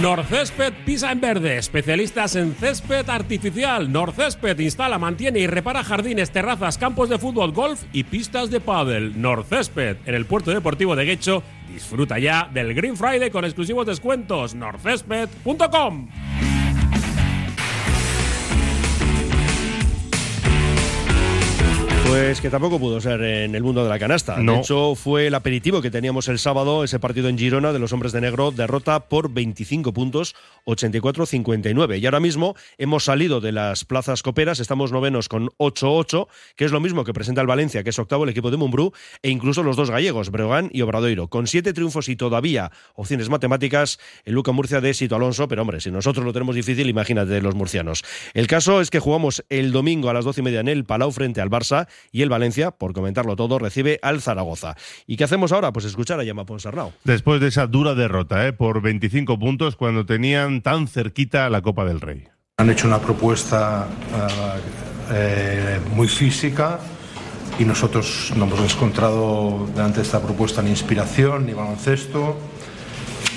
Norcésped 0.00 0.74
Pisa 0.84 1.10
en 1.10 1.20
Verde, 1.20 1.56
especialistas 1.56 2.36
en 2.36 2.54
césped 2.54 3.08
artificial. 3.08 3.90
Norcésped 3.90 4.58
instala, 4.58 4.98
mantiene 4.98 5.38
y 5.38 5.46
repara 5.46 5.82
jardines, 5.82 6.30
terrazas, 6.30 6.76
campos 6.76 7.08
de 7.08 7.18
fútbol, 7.18 7.52
golf 7.52 7.82
y 7.92 8.04
pistas 8.04 8.50
de 8.50 8.60
pádel. 8.60 9.20
Norcésped, 9.20 9.96
en 10.04 10.14
el 10.14 10.26
puerto 10.26 10.50
deportivo 10.50 10.96
de 10.96 11.06
Guecho, 11.06 11.42
disfruta 11.72 12.18
ya 12.18 12.48
del 12.52 12.74
Green 12.74 12.96
Friday 12.96 13.30
con 13.30 13.44
exclusivos 13.44 13.86
descuentos. 13.86 14.54
norcésped.com. 14.54 16.08
Pues 22.08 22.40
que 22.40 22.50
tampoco 22.50 22.78
pudo 22.78 23.00
ser 23.00 23.20
en 23.20 23.54
el 23.54 23.62
mundo 23.64 23.82
de 23.82 23.88
la 23.88 23.98
canasta. 23.98 24.36
No. 24.36 24.52
De 24.52 24.58
hecho, 24.60 24.94
fue 24.94 25.26
el 25.26 25.34
aperitivo 25.34 25.82
que 25.82 25.90
teníamos 25.90 26.28
el 26.28 26.38
sábado, 26.38 26.84
ese 26.84 27.00
partido 27.00 27.28
en 27.28 27.36
Girona 27.36 27.72
de 27.72 27.80
los 27.80 27.92
hombres 27.92 28.12
de 28.12 28.20
negro, 28.20 28.52
derrota 28.52 29.00
por 29.00 29.32
25 29.32 29.92
puntos, 29.92 30.36
84-59. 30.66 31.98
Y 31.98 32.06
ahora 32.06 32.20
mismo 32.20 32.54
hemos 32.78 33.04
salido 33.04 33.40
de 33.40 33.50
las 33.52 33.84
plazas 33.84 34.22
coperas, 34.22 34.60
estamos 34.60 34.92
novenos 34.92 35.28
con 35.28 35.48
8-8, 35.58 36.28
que 36.54 36.64
es 36.64 36.72
lo 36.72 36.80
mismo 36.80 37.04
que 37.04 37.12
presenta 37.12 37.40
el 37.40 37.46
Valencia, 37.48 37.82
que 37.82 37.90
es 37.90 37.98
octavo 37.98 38.24
el 38.24 38.30
equipo 38.30 38.50
de 38.50 38.56
Mumbrú, 38.56 38.92
e 39.22 39.30
incluso 39.30 39.62
los 39.64 39.76
dos 39.76 39.90
gallegos, 39.90 40.30
Breogán 40.30 40.70
y 40.72 40.82
Obradoiro. 40.82 41.28
Con 41.28 41.48
siete 41.48 41.72
triunfos 41.72 42.08
y 42.08 42.16
todavía 42.16 42.70
opciones 42.94 43.28
matemáticas, 43.28 43.98
el 44.24 44.34
Luca 44.34 44.52
Murcia 44.52 44.80
de 44.80 44.94
Sito 44.94 45.16
Alonso, 45.16 45.48
pero 45.48 45.62
hombre, 45.62 45.80
si 45.80 45.90
nosotros 45.90 46.24
lo 46.24 46.32
tenemos 46.32 46.54
difícil, 46.54 46.88
imagínate 46.88 47.40
los 47.40 47.54
murcianos. 47.54 48.04
El 48.32 48.46
caso 48.46 48.80
es 48.80 48.90
que 48.90 49.00
jugamos 49.00 49.44
el 49.48 49.72
domingo 49.72 50.08
a 50.08 50.14
las 50.14 50.24
12 50.24 50.40
y 50.40 50.44
media 50.44 50.60
en 50.60 50.68
el 50.68 50.84
Palau 50.84 51.10
frente 51.10 51.40
al 51.40 51.50
Barça 51.50 51.88
y 52.12 52.22
el 52.22 52.28
Valencia, 52.28 52.70
por 52.70 52.92
comentarlo 52.92 53.36
todo, 53.36 53.58
recibe 53.58 53.98
al 54.02 54.20
Zaragoza. 54.20 54.76
¿Y 55.06 55.16
qué 55.16 55.24
hacemos 55.24 55.52
ahora? 55.52 55.72
Pues 55.72 55.84
escuchar 55.84 56.20
a 56.20 56.24
Llama 56.24 56.46
Ponsarnau. 56.46 56.92
Después 57.04 57.40
de 57.40 57.48
esa 57.48 57.66
dura 57.66 57.94
derrota, 57.94 58.46
¿eh? 58.46 58.52
por 58.52 58.80
25 58.82 59.38
puntos, 59.38 59.76
cuando 59.76 60.06
tenían 60.06 60.62
tan 60.62 60.88
cerquita 60.88 61.48
la 61.50 61.62
Copa 61.62 61.84
del 61.84 62.00
Rey. 62.00 62.24
Han 62.58 62.70
hecho 62.70 62.86
una 62.86 62.98
propuesta 62.98 63.86
eh, 64.14 65.78
eh, 65.78 65.80
muy 65.94 66.08
física 66.08 66.78
y 67.58 67.64
nosotros 67.64 68.32
no 68.36 68.44
hemos 68.46 68.74
encontrado 68.74 69.66
delante 69.74 69.98
de 69.98 70.02
esta 70.02 70.20
propuesta 70.20 70.62
ni 70.62 70.70
inspiración, 70.70 71.46
ni 71.46 71.52
baloncesto, 71.52 72.36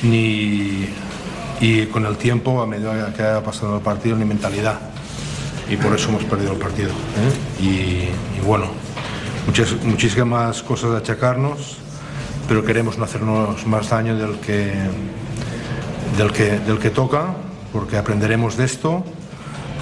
ni 0.03 0.87
y 1.61 1.85
con 1.87 2.05
el 2.05 2.17
tiempo, 2.17 2.61
a 2.61 2.65
medida 2.65 3.13
que 3.13 3.23
ha 3.23 3.43
pasado 3.43 3.77
el 3.77 3.81
partido, 3.81 4.15
ni 4.15 4.25
mentalidad. 4.25 4.79
Y 5.69 5.77
por 5.77 5.93
eso 5.93 6.09
hemos 6.09 6.23
perdido 6.23 6.53
el 6.53 6.57
partido. 6.57 6.89
¿eh? 6.89 7.61
Y, 7.61 8.37
y 8.39 8.45
bueno, 8.45 8.67
muchas, 9.45 9.75
muchísimas 9.83 10.63
cosas 10.63 10.91
de 10.91 10.97
achacarnos, 10.97 11.77
pero 12.47 12.65
queremos 12.65 12.97
no 12.97 13.03
hacernos 13.03 13.65
más 13.67 13.89
daño 13.89 14.15
del 14.17 14.39
que, 14.39 14.73
del 16.17 16.31
que, 16.31 16.59
del 16.59 16.79
que 16.79 16.89
toca, 16.89 17.35
porque 17.71 17.97
aprenderemos 17.97 18.57
de 18.57 18.65
esto, 18.65 19.03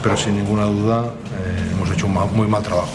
pero 0.04 0.18
sin 0.18 0.36
ninguna 0.36 0.66
duda 0.66 1.06
eh, 1.06 1.72
hemos 1.72 1.90
hecho 1.92 2.08
un 2.08 2.14
muy 2.36 2.48
mal 2.48 2.64
trabajo. 2.64 2.92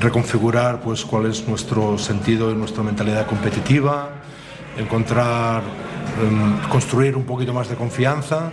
Reconfigurar 0.00 0.80
pues, 0.80 1.04
cuál 1.04 1.26
es 1.26 1.48
nuestro 1.48 1.96
sentido 1.98 2.50
y 2.50 2.54
nuestra 2.54 2.82
mentalidad 2.82 3.26
competitiva, 3.26 4.10
encontrar, 4.76 5.62
em, 6.22 6.68
construir 6.68 7.16
un 7.16 7.24
poquito 7.24 7.52
más 7.52 7.68
de 7.68 7.76
confianza 7.76 8.50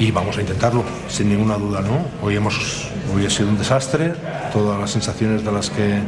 y 0.00 0.10
vamos 0.10 0.38
a 0.38 0.40
intentarlo, 0.40 0.82
sin 1.08 1.28
ninguna 1.28 1.58
duda, 1.58 1.82
¿no? 1.82 2.06
Hoy, 2.22 2.34
hemos, 2.34 2.88
hoy 3.14 3.26
ha 3.26 3.30
sido 3.30 3.50
un 3.50 3.58
desastre, 3.58 4.14
todas 4.50 4.80
las 4.80 4.90
sensaciones 4.90 5.44
de 5.44 5.52
las 5.52 5.68
que, 5.68 6.00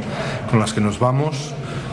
con 0.51 0.59
las 0.59 0.73
que 0.73 0.81
nos 0.81 0.99
vamos, 0.99 1.53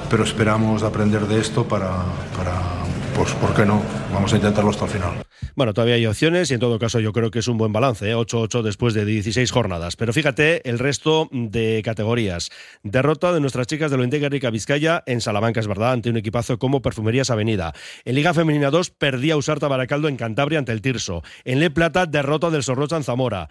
pero 0.09 0.23
esperamos 0.23 0.81
aprender 0.83 1.27
de 1.27 1.41
esto 1.41 1.65
para, 1.67 1.89
para 2.37 2.78
pues, 3.19 3.33
¿por 3.33 3.53
qué 3.53 3.65
no? 3.65 3.83
Vamos 4.13 4.31
a 4.31 4.37
intentarlo 4.37 4.69
hasta 4.69 4.85
el 4.85 4.91
final. 4.91 5.23
Bueno, 5.53 5.73
todavía 5.73 5.95
hay 5.95 6.05
opciones 6.05 6.49
y 6.51 6.53
en 6.53 6.61
todo 6.61 6.79
caso 6.79 7.01
yo 7.01 7.11
creo 7.11 7.31
que 7.31 7.39
es 7.39 7.49
un 7.49 7.57
buen 7.57 7.73
balance, 7.73 8.09
¿eh? 8.09 8.15
8-8 8.15 8.61
después 8.61 8.93
de 8.93 9.03
16 9.03 9.51
jornadas. 9.51 9.97
Pero 9.97 10.13
fíjate 10.13 10.69
el 10.69 10.79
resto 10.79 11.27
de 11.33 11.81
categorías. 11.83 12.49
Derrota 12.81 13.33
de 13.33 13.41
nuestras 13.41 13.67
chicas 13.67 13.91
de 13.91 13.97
Lointegui 13.97 14.29
Rica 14.29 14.49
Vizcaya 14.51 15.03
en 15.05 15.19
Salamanca, 15.19 15.59
es 15.59 15.67
verdad, 15.67 15.91
ante 15.91 16.09
un 16.09 16.15
equipazo 16.15 16.57
como 16.59 16.81
Perfumerías 16.81 17.29
Avenida. 17.29 17.73
En 18.05 18.15
Liga 18.15 18.33
Femenina 18.33 18.69
2 18.69 18.91
perdía 18.91 19.35
Usarta 19.35 19.67
Baracaldo 19.67 20.07
en 20.07 20.15
Cantabria 20.15 20.59
ante 20.59 20.71
el 20.71 20.81
Tirso. 20.81 21.21
En 21.43 21.59
Le 21.59 21.71
Plata, 21.71 22.05
derrota 22.05 22.49
del 22.49 22.63
Sorrocha 22.63 22.95
en 22.95 23.03
Zamora. 23.03 23.49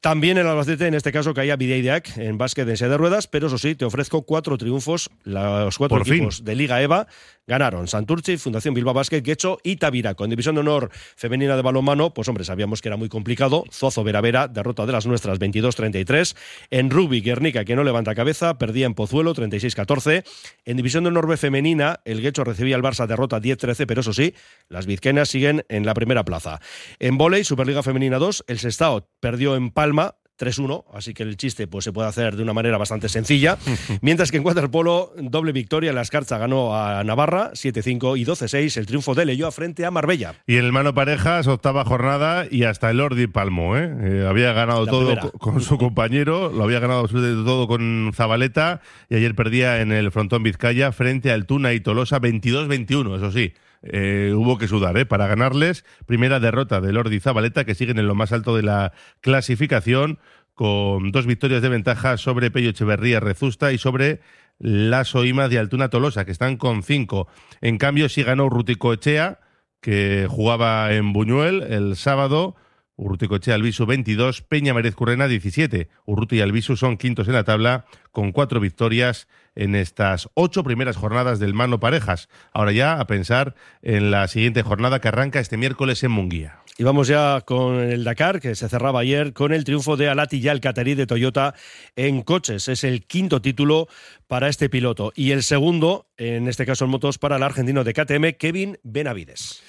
También 0.00 0.38
el 0.38 0.46
Albacete, 0.46 0.86
en 0.86 0.94
este 0.94 1.12
caso, 1.12 1.34
caía 1.34 1.56
Videideac 1.56 2.16
en 2.16 2.38
básquet 2.38 2.66
en 2.66 2.78
sede 2.78 2.88
de 2.88 2.96
ruedas, 2.96 3.26
pero 3.26 3.48
eso 3.48 3.58
sí, 3.58 3.74
te 3.74 3.84
ofrezco 3.84 4.22
cuatro 4.22 4.56
triunfos. 4.56 5.10
Los 5.24 5.76
cuatro 5.76 5.98
Por 5.98 6.06
fin. 6.06 6.14
equipos 6.14 6.42
de 6.42 6.54
Liga 6.54 6.80
EVA 6.80 7.06
ganaron 7.50 7.88
Santurchi, 7.88 8.36
Fundación 8.36 8.74
Bilbao 8.74 8.94
Basket, 8.94 9.22
Guecho 9.22 9.58
y 9.64 9.74
Tavira. 9.74 10.14
Con 10.14 10.30
División 10.30 10.54
de 10.54 10.60
Honor 10.60 10.88
Femenina 11.16 11.56
de 11.56 11.62
Balonmano, 11.62 12.14
pues 12.14 12.28
hombre, 12.28 12.44
sabíamos 12.44 12.80
que 12.80 12.88
era 12.88 12.96
muy 12.96 13.08
complicado. 13.08 13.64
Zozo 13.72 14.04
Veravera, 14.04 14.46
derrota 14.46 14.86
de 14.86 14.92
las 14.92 15.04
nuestras 15.04 15.40
22-33. 15.40 16.36
En 16.70 16.90
Rugby, 16.90 17.20
Guernica, 17.20 17.64
que 17.64 17.74
no 17.74 17.82
levanta 17.82 18.14
cabeza, 18.14 18.56
perdía 18.56 18.86
en 18.86 18.94
Pozuelo 18.94 19.34
36-14. 19.34 20.24
En 20.64 20.76
División 20.76 21.02
de 21.02 21.08
Honor 21.08 21.26
B 21.26 21.36
Femenina, 21.36 21.98
el 22.04 22.22
Guecho 22.22 22.44
recibía 22.44 22.76
al 22.76 22.82
Barça 22.82 23.08
derrota 23.08 23.40
10-13, 23.40 23.84
pero 23.84 24.02
eso 24.02 24.12
sí, 24.12 24.32
las 24.68 24.86
vizquenas 24.86 25.28
siguen 25.28 25.64
en 25.68 25.84
la 25.84 25.94
primera 25.94 26.24
plaza. 26.24 26.60
En 27.00 27.18
volei, 27.18 27.42
Superliga 27.42 27.82
Femenina 27.82 28.18
2, 28.18 28.44
el 28.46 28.60
Sestao 28.60 29.08
perdió 29.18 29.56
en 29.56 29.72
Palma 29.72 30.19
3-1, 30.40 30.84
así 30.94 31.12
que 31.14 31.22
el 31.22 31.36
chiste 31.36 31.66
pues, 31.66 31.84
se 31.84 31.92
puede 31.92 32.08
hacer 32.08 32.34
de 32.36 32.42
una 32.42 32.52
manera 32.54 32.78
bastante 32.78 33.08
sencilla. 33.08 33.58
Mientras 34.00 34.30
que 34.30 34.38
en 34.38 34.46
waterpolo, 34.46 35.12
doble 35.18 35.52
victoria, 35.52 35.92
la 35.92 36.00
Escarcha 36.02 36.38
ganó 36.38 36.74
a 36.76 37.04
Navarra 37.04 37.50
7-5 37.52 38.18
y 38.18 38.24
12-6, 38.24 38.76
el 38.78 38.86
triunfo 38.86 39.14
de 39.14 39.26
Leyoa 39.26 39.52
frente 39.52 39.84
a 39.84 39.90
Marbella. 39.90 40.34
Y 40.46 40.56
en 40.56 40.64
el 40.64 40.72
mano 40.72 40.94
parejas, 40.94 41.46
octava 41.46 41.84
jornada 41.84 42.46
y 42.50 42.64
hasta 42.64 42.90
el 42.90 43.00
Ordi 43.00 43.26
Palmo. 43.26 43.76
¿eh? 43.76 43.90
Eh, 44.02 44.26
había 44.28 44.52
ganado 44.52 44.86
La 44.86 44.90
todo 44.90 45.06
primera. 45.06 45.22
co- 45.22 45.38
con 45.38 45.60
su 45.60 45.76
compañero, 45.78 46.50
lo 46.50 46.64
había 46.64 46.80
ganado 46.80 47.06
todo 47.08 47.68
con 47.68 48.10
Zabaleta 48.14 48.80
y 49.08 49.16
ayer 49.16 49.34
perdía 49.34 49.80
en 49.80 49.92
el 49.92 50.10
frontón 50.10 50.42
Vizcaya 50.42 50.92
frente 50.92 51.30
al 51.32 51.44
Tuna 51.46 51.72
y 51.72 51.80
Tolosa 51.80 52.20
22-21, 52.20 53.16
eso 53.16 53.30
sí. 53.32 53.52
Eh, 53.82 54.32
hubo 54.34 54.58
que 54.58 54.68
sudar 54.68 54.96
¿eh? 54.98 55.06
para 55.06 55.26
ganarles. 55.26 55.84
Primera 56.06 56.40
derrota 56.40 56.80
del 56.80 56.96
Ordi 56.96 57.20
Zabaleta, 57.20 57.64
que 57.64 57.74
siguen 57.74 57.98
en 57.98 58.06
lo 58.06 58.14
más 58.14 58.32
alto 58.32 58.56
de 58.56 58.62
la 58.62 58.92
clasificación, 59.20 60.18
con 60.54 61.10
dos 61.10 61.26
victorias 61.26 61.62
de 61.62 61.70
ventaja 61.70 62.16
sobre 62.16 62.50
Pello 62.50 62.70
Echeverría 62.70 63.20
Rezusta 63.20 63.72
y 63.72 63.78
sobre 63.78 64.20
la 64.58 65.04
Soima 65.04 65.48
de 65.48 65.58
Altuna 65.58 65.88
Tolosa, 65.88 66.26
que 66.26 66.32
están 66.32 66.58
con 66.58 66.82
cinco. 66.82 67.28
En 67.62 67.78
cambio, 67.78 68.08
sí 68.08 68.22
ganó 68.22 68.50
Rutico 68.50 68.92
Echea, 68.92 69.40
que 69.80 70.26
jugaba 70.28 70.92
en 70.92 71.14
Buñuel 71.14 71.62
el 71.62 71.96
sábado. 71.96 72.56
Urruticochea 73.00 73.54
Albisu 73.54 73.86
22, 73.86 74.42
Peña 74.42 74.74
Mérez 74.74 74.94
Currena 74.94 75.26
17. 75.26 75.88
Urruti 76.04 76.36
y 76.36 76.40
Albisu 76.42 76.76
son 76.76 76.98
quintos 76.98 77.28
en 77.28 77.34
la 77.34 77.44
tabla 77.44 77.86
con 78.12 78.30
cuatro 78.30 78.60
victorias 78.60 79.26
en 79.54 79.74
estas 79.74 80.28
ocho 80.34 80.62
primeras 80.64 80.98
jornadas 80.98 81.38
del 81.38 81.54
Mano 81.54 81.80
Parejas. 81.80 82.28
Ahora 82.52 82.72
ya 82.72 83.00
a 83.00 83.06
pensar 83.06 83.54
en 83.80 84.10
la 84.10 84.28
siguiente 84.28 84.62
jornada 84.62 85.00
que 85.00 85.08
arranca 85.08 85.40
este 85.40 85.56
miércoles 85.56 86.04
en 86.04 86.10
Munguía. 86.10 86.58
Y 86.76 86.84
vamos 86.84 87.08
ya 87.08 87.40
con 87.40 87.80
el 87.80 88.04
Dakar, 88.04 88.38
que 88.38 88.54
se 88.54 88.68
cerraba 88.68 89.00
ayer 89.00 89.32
con 89.32 89.54
el 89.54 89.64
triunfo 89.64 89.96
de 89.96 90.10
Alati 90.10 90.40
ya 90.40 90.52
el 90.52 90.60
Catarí 90.60 90.94
de 90.94 91.06
Toyota 91.06 91.54
en 91.96 92.20
coches. 92.20 92.68
Es 92.68 92.84
el 92.84 93.06
quinto 93.06 93.40
título 93.40 93.88
para 94.28 94.48
este 94.48 94.68
piloto. 94.68 95.12
Y 95.14 95.30
el 95.30 95.42
segundo, 95.42 96.06
en 96.18 96.48
este 96.48 96.66
caso 96.66 96.84
en 96.84 96.90
motos, 96.90 97.18
para 97.18 97.36
el 97.36 97.42
argentino 97.42 97.82
de 97.82 97.94
KTM, 97.94 98.36
Kevin 98.38 98.78
Benavides. 98.82 99.62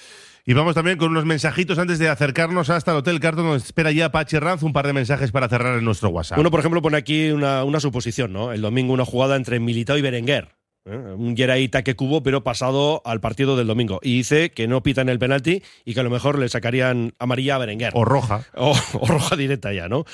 Y 0.45 0.53
vamos 0.53 0.73
también 0.73 0.97
con 0.97 1.11
unos 1.11 1.25
mensajitos 1.25 1.77
antes 1.77 1.99
de 1.99 2.09
acercarnos 2.09 2.69
hasta 2.69 2.91
el 2.91 2.97
Hotel 2.97 3.19
Carton, 3.19 3.45
donde 3.45 3.63
espera 3.63 3.91
ya 3.91 4.11
Pachi 4.11 4.39
Ranz, 4.39 4.63
un 4.63 4.73
par 4.73 4.87
de 4.87 4.93
mensajes 4.93 5.31
para 5.31 5.47
cerrar 5.47 5.77
en 5.77 5.85
nuestro 5.85 6.09
WhatsApp. 6.09 6.39
Uno, 6.39 6.49
por 6.49 6.59
ejemplo, 6.59 6.81
pone 6.81 6.97
aquí 6.97 7.29
una, 7.31 7.79
suposición, 7.79 8.33
¿no? 8.33 8.51
El 8.51 8.61
domingo 8.61 8.93
una 8.93 9.05
jugada 9.05 9.35
entre 9.35 9.59
Militao 9.59 9.97
y 9.97 10.01
Berenguer. 10.01 10.60
¿Eh? 10.85 10.95
Un 10.95 11.35
Yeraita 11.35 11.83
que 11.83 11.95
cubo, 11.95 12.23
pero 12.23 12.43
pasado 12.43 13.01
al 13.05 13.21
partido 13.21 13.57
del 13.57 13.67
domingo. 13.67 13.99
Y 14.03 14.17
dice 14.17 14.51
que 14.51 14.67
no 14.67 14.83
pitan 14.83 15.09
el 15.09 15.19
penalti 15.19 15.63
y 15.85 15.93
que 15.93 15.99
a 15.99 16.03
lo 16.03 16.09
mejor 16.09 16.39
le 16.39 16.49
sacarían 16.49 17.13
amarilla 17.19 17.55
a 17.55 17.59
Berenguer. 17.59 17.91
O 17.95 18.05
roja. 18.05 18.45
O, 18.55 18.75
o 18.93 19.07
roja 19.07 19.35
directa 19.35 19.73
ya, 19.73 19.87
¿no? 19.87 20.05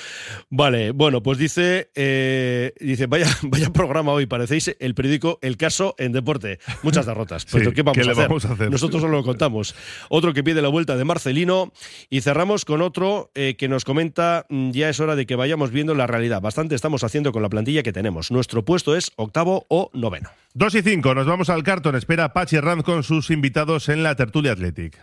Vale, 0.50 0.92
bueno, 0.92 1.22
pues 1.22 1.38
dice, 1.38 1.90
eh, 1.96 2.74
dice 2.80 3.08
vaya, 3.08 3.28
vaya 3.44 3.72
programa 3.72 4.12
hoy, 4.12 4.26
parecéis 4.26 4.76
el 4.80 4.96
periódico 4.96 5.40
El 5.42 5.58
Caso 5.58 5.96
en 5.98 6.12
Deporte. 6.12 6.60
Muchas 6.84 7.06
derrotas. 7.06 7.46
Sí, 7.48 7.60
¿qué, 7.74 7.82
vamos, 7.82 7.98
¿qué 7.98 8.08
a 8.08 8.12
hacer? 8.12 8.28
vamos 8.28 8.46
a 8.46 8.54
hacer? 8.54 8.72
Nosotros 8.72 9.02
solo 9.02 9.18
lo 9.18 9.24
contamos. 9.24 9.76
Otro 10.10 10.34
que 10.34 10.44
pide 10.44 10.62
la 10.62 10.70
vuelta 10.70 10.96
de 10.96 11.04
Marcelino. 11.04 11.72
Y 12.10 12.22
cerramos 12.22 12.66
con 12.66 12.82
otro 12.82 13.32
eh, 13.36 13.56
que 13.58 13.68
nos 13.68 13.86
comenta, 13.86 14.46
mm, 14.50 14.72
ya 14.72 14.90
es 14.90 15.00
hora 15.00 15.16
de 15.16 15.26
que 15.26 15.36
vayamos 15.36 15.72
viendo 15.72 15.96
la 15.96 16.08
realidad. 16.08 16.42
Bastante 16.42 16.76
estamos 16.76 17.04
haciendo 17.04 17.32
con 17.32 17.42
la 17.42 17.50
plantilla 17.50 17.84
que 17.84 17.94
tenemos. 17.94 18.32
Nuestro 18.32 18.64
puesto 18.66 18.96
es 18.96 19.12
octavo 19.16 19.66
o 19.70 19.90
noveno. 19.94 20.30
Dos 20.60 20.74
y 20.74 20.82
cinco, 20.82 21.14
nos 21.14 21.28
vamos 21.28 21.52
al 21.52 21.62
Carton. 21.62 21.96
Espera 21.96 22.34
Pachi 22.34 22.60
Ranz 22.60 22.82
con 22.82 23.04
sus 23.04 23.30
invitados 23.30 23.90
en 23.90 24.02
la 24.02 24.16
tertulia 24.16 24.54
Athletic. 24.54 24.98